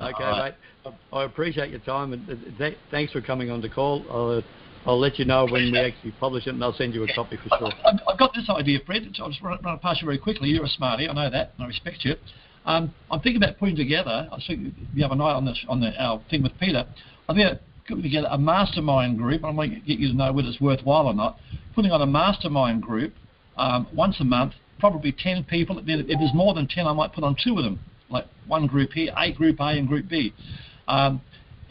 Okay, 0.00 0.22
right. 0.22 0.54
mate. 0.84 0.94
I 1.12 1.24
appreciate 1.24 1.70
your 1.70 1.80
time 1.80 2.12
and 2.12 2.30
uh, 2.30 2.34
th- 2.58 2.78
thanks 2.92 3.12
for 3.12 3.20
coming 3.20 3.50
on 3.50 3.60
the 3.60 3.68
call. 3.68 4.04
Uh, 4.08 4.40
I'll 4.86 4.98
let 5.00 5.18
you 5.18 5.24
know 5.24 5.44
when 5.46 5.72
we 5.72 5.78
actually 5.78 6.12
publish 6.12 6.46
it 6.46 6.50
and 6.50 6.62
I'll 6.62 6.72
send 6.72 6.94
you 6.94 7.02
a 7.02 7.12
copy 7.14 7.36
for 7.36 7.48
sure. 7.58 7.72
I- 7.84 7.88
I've, 7.90 8.00
I've 8.08 8.18
got 8.18 8.32
this 8.34 8.48
idea, 8.48 8.78
Fred. 8.86 9.02
I'll 9.20 9.28
just 9.28 9.42
run, 9.42 9.58
run 9.64 9.74
it 9.74 9.82
past 9.82 10.00
you 10.00 10.06
very 10.06 10.18
quickly. 10.18 10.48
You're 10.48 10.64
a 10.64 10.68
smarty, 10.68 11.08
I 11.08 11.12
know 11.12 11.28
that, 11.30 11.52
and 11.56 11.64
I 11.64 11.66
respect 11.66 12.04
you. 12.04 12.14
Um, 12.64 12.92
I'm 13.10 13.20
thinking 13.20 13.42
about 13.42 13.58
putting 13.58 13.76
together. 13.76 14.28
I 14.30 14.38
think 14.46 14.74
the 14.94 15.04
other 15.04 15.14
night 15.14 15.32
on 15.34 15.44
the 15.44 15.54
on 15.68 15.80
the 15.80 15.92
our 16.02 16.20
thing 16.30 16.42
with 16.42 16.58
Peter. 16.58 16.84
I 17.28 17.34
think 17.34 17.60
putting 17.86 18.02
together 18.02 18.28
a 18.30 18.38
mastermind 18.38 19.18
group. 19.18 19.44
I 19.44 19.52
might 19.52 19.86
get 19.86 19.98
you 19.98 20.08
to 20.08 20.14
know 20.14 20.32
whether 20.32 20.48
it's 20.48 20.60
worthwhile 20.60 21.06
or 21.06 21.14
not. 21.14 21.38
Putting 21.74 21.92
on 21.92 22.02
a 22.02 22.06
mastermind 22.06 22.82
group 22.82 23.14
um, 23.56 23.86
once 23.94 24.16
a 24.20 24.24
month, 24.24 24.54
probably 24.80 25.12
ten 25.12 25.44
people. 25.44 25.78
If 25.78 26.06
there's 26.18 26.34
more 26.34 26.54
than 26.54 26.66
ten, 26.66 26.86
I 26.88 26.92
might 26.92 27.12
put 27.12 27.22
on 27.22 27.36
two 27.42 27.56
of 27.56 27.64
them, 27.64 27.78
like 28.10 28.24
one 28.48 28.66
group 28.66 28.90
here, 28.92 29.12
A 29.16 29.32
group 29.32 29.60
A 29.60 29.68
and 29.68 29.86
group 29.86 30.08
B. 30.08 30.32
Um, 30.88 31.20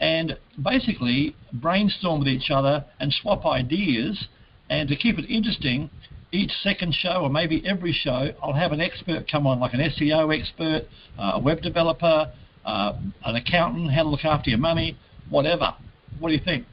and 0.00 0.36
basically 0.62 1.34
brainstorm 1.52 2.20
with 2.20 2.28
each 2.28 2.50
other 2.50 2.84
and 3.00 3.12
swap 3.12 3.44
ideas. 3.46 4.26
And 4.68 4.88
to 4.88 4.96
keep 4.96 5.18
it 5.18 5.30
interesting, 5.30 5.90
each 6.32 6.50
second 6.62 6.94
show 6.94 7.22
or 7.22 7.30
maybe 7.30 7.62
every 7.66 7.92
show, 7.92 8.32
I'll 8.42 8.52
have 8.52 8.72
an 8.72 8.80
expert 8.80 9.30
come 9.30 9.46
on, 9.46 9.60
like 9.60 9.74
an 9.74 9.80
SEO 9.80 10.38
expert, 10.38 10.82
uh, 11.18 11.32
a 11.34 11.40
web 11.40 11.62
developer, 11.62 12.32
uh, 12.64 12.92
an 13.24 13.36
accountant, 13.36 13.92
how 13.92 14.02
to 14.02 14.08
look 14.08 14.24
after 14.24 14.50
your 14.50 14.58
money, 14.58 14.98
whatever. 15.30 15.74
What 16.18 16.28
do 16.28 16.34
you 16.34 16.40
think? 16.44 16.66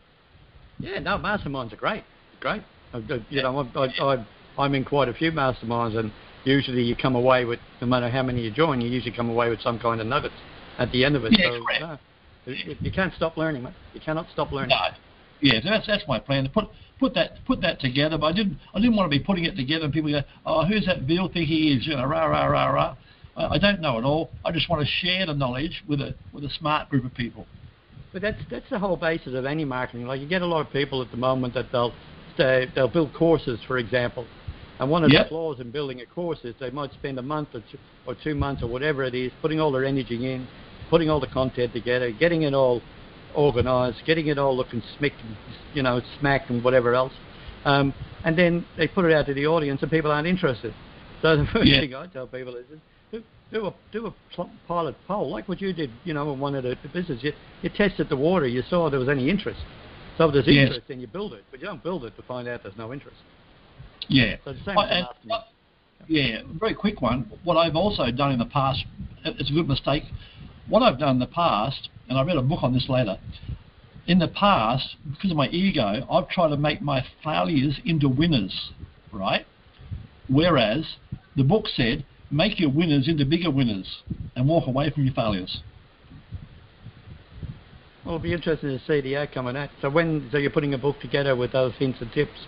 Yeah, 0.80 1.00
no, 1.00 1.18
masterminds 1.18 1.72
are 1.74 1.78
great. 1.78 2.04
Great. 2.40 2.64
You 3.30 3.42
know, 3.42 3.68
I, 3.76 4.04
I, 4.04 4.26
I'm 4.58 4.76
in 4.76 4.86
quite 4.86 5.08
a 5.08 5.14
few 5.14 5.32
masterminds, 5.32 5.98
and 5.98 6.12
usually 6.44 6.84
you 6.84 6.96
come 6.96 7.16
away 7.16 7.46
with, 7.46 7.60
no 7.82 7.88
matter 7.88 8.10
how 8.10 8.24
many 8.24 8.42
you 8.42 8.52
join, 8.52 8.82
you 8.82 8.90
usually 8.90 9.16
come 9.16 9.30
away 9.30 9.50
with 9.50 9.62
some 9.62 9.80
kind 9.80 10.02
of 10.02 10.08
nuggets 10.08 10.36
at 10.78 10.92
the 10.92 11.06
end 11.06 11.16
of 11.16 11.26
it. 11.26 11.34
Yeah, 11.38 11.60
so, 11.80 11.98
you, 12.46 12.92
can't 12.92 13.14
stop 13.16 13.38
learning, 13.38 13.64
mate. 13.64 13.74
You 13.94 14.02
cannot 14.02 14.28
stop 14.32 14.52
learning. 14.52 14.70
No. 14.70 14.98
Yeah, 15.42 15.62
so 15.62 15.70
that's 15.70 15.86
that's 15.86 16.04
my 16.08 16.20
plan 16.20 16.46
to 16.46 16.50
put 16.50 16.66
put 17.00 17.14
that 17.16 17.46
put 17.46 17.62
that 17.62 17.80
together. 17.82 18.18
But 18.18 18.28
I 18.28 18.32
didn't 18.34 18.60
I 18.74 18.80
didn't 18.80 18.96
want 18.96 19.12
to 19.12 19.18
be 19.18 19.24
putting 19.24 19.44
it 19.44 19.56
together 19.58 19.86
and 19.86 19.94
people 19.94 20.10
go, 20.10 20.22
oh, 20.46 20.66
who's 20.66 20.86
that 20.86 21.06
Bill 21.06 21.28
think 21.28 21.50
he 21.50 21.74
is? 21.74 21.86
You 21.86 21.98
know, 21.98 22.06
rah 22.06 22.26
rah 22.26 22.46
rah 22.46 22.70
rah. 22.70 22.96
I, 23.36 23.56
I 23.56 23.58
don't 23.58 23.82
know 23.82 23.98
at 23.98 24.06
all. 24.06 24.32
I 24.46 24.52
just 24.52 24.70
want 24.70 24.86
to 24.86 25.06
share 25.06 25.26
the 25.26 25.34
knowledge 25.34 25.84
with 25.88 26.00
a 26.00 26.16
with 26.32 26.46
a 26.46 26.50
smart 26.60 26.90
group 26.90 27.04
of 27.04 27.14
people. 27.14 27.46
But 28.14 28.22
that's 28.22 28.40
that's 28.50 28.70
the 28.70 28.80
whole 28.80 28.96
basis 28.96 29.34
of 29.34 29.46
any 29.46 29.66
marketing. 29.66 30.08
Like 30.08 30.22
you 30.22 30.28
get 30.28 30.42
a 30.42 30.46
lot 30.46 30.66
of 30.66 30.72
people 30.72 31.02
at 31.02 31.12
the 31.12 31.18
moment 31.18 31.54
that 31.56 31.72
they'll 31.72 31.94
they, 32.38 32.68
they'll 32.74 32.88
build 32.88 33.14
courses, 33.14 33.60
for 33.68 33.78
example, 33.78 34.26
and 34.80 34.90
one 34.90 35.04
of 35.04 35.12
Yep. 35.12 35.26
the 35.26 35.30
flaws 35.30 35.60
in 35.60 35.72
building 35.72 36.02
a 36.02 36.06
course 36.06 36.40
is 36.44 36.56
they 36.60 36.70
might 36.70 36.94
spend 36.94 37.20
a 37.20 37.22
month 37.22 37.50
or 37.54 37.62
two, 37.72 37.78
or 38.06 38.16
two 38.16 38.34
months 38.34 38.64
or 38.64 38.68
whatever 38.68 39.04
it 39.04 39.14
is 39.14 39.32
putting 39.42 39.60
all 39.60 39.72
their 39.72 39.86
energy 39.86 40.34
in, 40.34 40.48
putting 40.90 41.10
all 41.10 41.20
the 41.20 41.28
content 41.28 41.74
together, 41.74 42.12
getting 42.12 42.44
it 42.44 42.54
all 42.54 42.82
organised, 43.36 44.00
getting 44.06 44.28
it 44.28 44.38
all 44.38 44.56
looking 44.56 44.82
smick, 45.00 45.14
you 45.74 45.82
know, 45.82 46.02
smack 46.20 46.50
and 46.50 46.64
whatever 46.64 46.94
else, 46.94 47.14
um, 47.66 47.94
and 48.26 48.38
then 48.38 48.66
they 48.78 48.88
put 48.88 49.06
it 49.06 49.14
out 49.14 49.26
to 49.26 49.34
the 49.34 49.46
audience 49.48 49.82
and 49.82 49.92
people 49.92 50.12
aren't 50.12 50.28
interested. 50.28 50.74
So 51.22 51.36
the 51.38 51.46
first 51.54 51.68
Yeah. 51.68 51.80
thing 51.82 51.96
I 51.96 52.08
tell 52.08 52.28
people 52.28 52.56
is, 52.56 52.66
do, 53.12 53.24
do 53.52 53.68
a 53.68 53.74
do 53.92 54.08
a 54.08 54.12
pl- 54.34 54.52
pilot 54.68 54.96
poll 55.08 55.30
like 55.30 55.48
what 55.50 55.62
you 55.62 55.74
did, 55.74 55.90
you 56.04 56.14
know, 56.14 56.32
in 56.34 56.40
one 56.40 56.56
of 56.56 56.64
the, 56.64 56.78
the 56.82 56.90
business. 56.90 57.24
You, 57.24 57.34
you 57.62 57.70
tested 57.70 58.10
the 58.10 58.16
water, 58.16 58.48
you 58.48 58.64
saw 58.70 58.90
there 58.90 59.00
was 59.00 59.10
any 59.10 59.30
interest. 59.30 59.60
So 60.18 60.28
if 60.28 60.34
there's 60.34 60.48
Yes. 60.48 60.68
interest, 60.68 60.88
then 60.88 61.00
you 61.00 61.08
build 61.08 61.34
it, 61.34 61.44
but 61.50 61.60
you 61.60 61.66
don't 61.66 61.82
build 61.84 62.06
it 62.06 62.16
to 62.18 62.22
find 62.24 62.48
out 62.48 62.62
there's 62.64 62.78
no 62.78 62.94
interest. 62.94 63.18
Yeah. 64.10 64.36
So 64.46 64.54
the 64.54 64.60
same 64.66 64.78
I-. 64.78 65.08
Yeah, 66.08 66.42
very 66.60 66.74
quick 66.74 67.02
one. 67.02 67.32
What 67.44 67.56
I've 67.56 67.76
also 67.76 68.12
done 68.12 68.32
in 68.32 68.40
the 68.40 68.46
past, 68.46 68.84
it's 69.24 69.50
a 69.50 69.54
good 69.54 69.68
mistake. 69.68 70.04
What 70.68 70.82
I've 70.82 71.00
done 71.00 71.16
in 71.16 71.20
the 71.20 71.28
past, 71.28 71.90
and 72.08 72.18
I 72.18 72.24
read 72.24 72.38
a 72.38 72.42
book 72.42 72.64
on 72.64 72.74
this 72.74 72.88
later. 72.90 73.18
In 74.08 74.20
the 74.20 74.28
past, 74.28 74.96
because 75.10 75.32
of 75.32 75.38
my 75.38 75.48
ego, 75.50 76.06
I've 76.10 76.30
tried 76.30 76.50
to 76.50 76.58
make 76.58 76.82
my 76.82 77.06
failures 77.24 77.80
into 77.86 78.10
winners, 78.10 78.72
right? 79.12 79.46
Whereas 80.28 80.86
the 81.36 81.44
book 81.44 81.66
said, 81.68 82.06
make 82.32 82.60
your 82.60 82.70
winners 82.70 83.08
into 83.08 83.26
bigger 83.26 83.52
winners 83.52 84.04
and 84.36 84.48
walk 84.48 84.68
away 84.68 84.90
from 84.90 85.06
your 85.06 85.14
failures. 85.14 85.62
Well, 88.04 88.16
it'll 88.16 88.24
be 88.24 88.34
interesting 88.34 88.78
to 88.78 88.86
see 88.86 89.00
the 89.00 89.16
outcome 89.16 89.48
of 89.48 89.54
that. 89.54 89.70
So 89.82 89.90
when 89.90 90.28
so 90.32 90.38
you're 90.38 90.52
putting 90.52 90.74
a 90.74 90.78
book 90.78 91.00
together 91.00 91.36
with 91.36 91.54
those 91.54 91.74
hints 91.76 92.00
and 92.02 92.12
tips. 92.12 92.48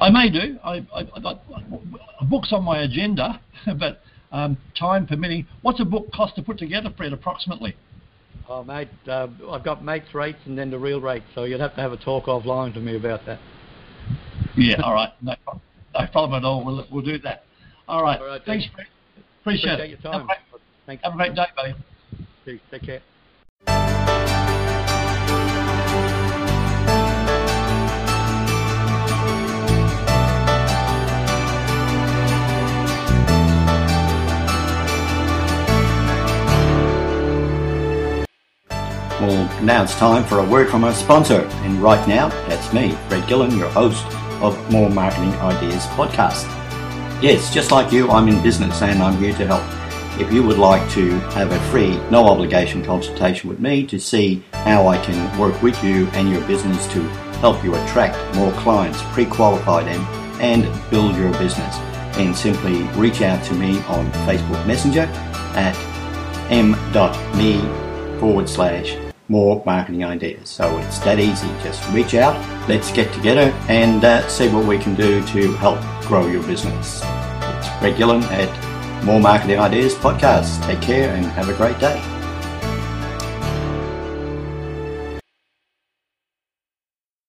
I 0.00 0.10
may 0.10 0.28
do. 0.28 0.58
I, 0.64 0.86
I, 0.94 1.08
I, 1.24 1.38
a 2.20 2.24
book's 2.24 2.52
on 2.52 2.64
my 2.64 2.78
agenda, 2.82 3.40
but 3.78 4.00
um, 4.32 4.56
time 4.78 5.06
permitting. 5.06 5.46
What's 5.62 5.80
a 5.80 5.84
book 5.84 6.10
cost 6.12 6.36
to 6.36 6.42
put 6.42 6.58
together, 6.58 6.92
Fred, 6.96 7.12
approximately? 7.12 7.76
Oh, 8.48 8.64
mate, 8.64 8.88
uh, 9.06 9.26
I've 9.50 9.64
got 9.64 9.84
mates 9.84 10.14
rates 10.14 10.38
and 10.46 10.56
then 10.56 10.70
the 10.70 10.78
real 10.78 11.00
rate, 11.00 11.22
so 11.34 11.44
you'd 11.44 11.60
have 11.60 11.74
to 11.74 11.80
have 11.82 11.92
a 11.92 11.96
talk 11.98 12.24
offline 12.26 12.72
to 12.74 12.80
me 12.80 12.96
about 12.96 13.26
that. 13.26 13.38
Yeah, 14.56 14.80
all 14.82 14.94
right. 14.94 15.10
No, 15.22 15.34
problem- 15.44 15.62
no 15.94 16.06
problem 16.12 16.42
at 16.42 16.46
all. 16.46 16.64
We'll, 16.64 16.86
we'll 16.90 17.04
do 17.04 17.18
that. 17.18 17.44
All 17.86 18.02
right. 18.02 18.20
All 18.20 18.26
right, 18.26 18.42
Thanks. 18.44 18.66
Fred. 18.74 18.86
Appreciate, 19.40 19.72
Appreciate 19.72 19.80
it. 19.80 20.02
your 20.02 20.12
Have 20.12 20.12
time. 20.12 20.20
a, 20.22 20.26
great, 20.26 20.62
Thanks. 20.86 21.04
have 21.04 21.12
a 21.14 21.16
great 21.16 21.34
day, 21.34 21.46
buddy. 21.56 21.74
Peace. 22.44 22.60
Take 22.70 22.82
care. 22.82 23.00
Well, 39.20 39.64
now 39.64 39.82
it's 39.82 39.96
time 39.96 40.24
for 40.24 40.38
a 40.38 40.44
word 40.44 40.70
from 40.70 40.84
our 40.84 40.94
sponsor. 40.94 41.40
And 41.64 41.82
right 41.82 42.06
now, 42.06 42.28
that's 42.46 42.72
me, 42.72 42.92
Fred 43.08 43.26
Gillen, 43.28 43.58
your 43.58 43.68
host 43.70 44.06
of 44.40 44.70
More 44.70 44.88
Marketing 44.88 45.32
Ideas 45.40 45.86
podcast. 45.86 46.44
Yes, 47.20 47.52
just 47.52 47.72
like 47.72 47.90
you, 47.90 48.08
I'm 48.10 48.28
in 48.28 48.40
business 48.44 48.80
and 48.80 49.02
I'm 49.02 49.16
here 49.16 49.34
to 49.34 49.44
help. 49.44 50.20
If 50.20 50.32
you 50.32 50.44
would 50.44 50.58
like 50.58 50.88
to 50.92 51.10
have 51.30 51.50
a 51.50 51.58
free, 51.70 51.96
no 52.10 52.28
obligation 52.28 52.84
consultation 52.84 53.50
with 53.50 53.58
me 53.58 53.84
to 53.88 53.98
see 53.98 54.44
how 54.52 54.86
I 54.86 54.98
can 55.04 55.36
work 55.36 55.60
with 55.62 55.82
you 55.82 56.06
and 56.12 56.30
your 56.30 56.46
business 56.46 56.86
to 56.92 57.00
help 57.40 57.64
you 57.64 57.74
attract 57.74 58.36
more 58.36 58.52
clients, 58.52 59.02
pre-qualify 59.12 59.82
them, 59.82 60.00
and 60.40 60.62
build 60.90 61.16
your 61.16 61.32
business, 61.32 61.76
then 62.16 62.32
simply 62.34 62.82
reach 62.96 63.20
out 63.22 63.44
to 63.46 63.54
me 63.54 63.80
on 63.86 64.12
Facebook 64.28 64.64
Messenger 64.64 65.10
at 65.56 65.76
m.me 66.50 67.60
forward 68.20 68.48
slash 68.48 68.96
more 69.28 69.62
marketing 69.64 70.04
ideas. 70.04 70.48
So 70.48 70.78
it's 70.78 70.98
that 71.00 71.18
easy. 71.18 71.48
Just 71.62 71.86
reach 71.90 72.14
out, 72.14 72.36
let's 72.68 72.90
get 72.92 73.12
together 73.12 73.52
and 73.68 74.04
uh, 74.04 74.26
see 74.28 74.48
what 74.48 74.66
we 74.66 74.78
can 74.78 74.94
do 74.94 75.24
to 75.28 75.52
help 75.54 75.80
grow 76.06 76.26
your 76.26 76.42
business. 76.44 77.02
It's 77.04 77.68
Greg 77.78 77.96
Gillen 77.96 78.22
at 78.24 79.04
More 79.04 79.20
Marketing 79.20 79.58
Ideas 79.58 79.94
Podcast. 79.94 80.64
Take 80.66 80.80
care 80.80 81.14
and 81.14 81.26
have 81.26 81.48
a 81.48 81.54
great 81.54 81.78
day. 81.78 82.17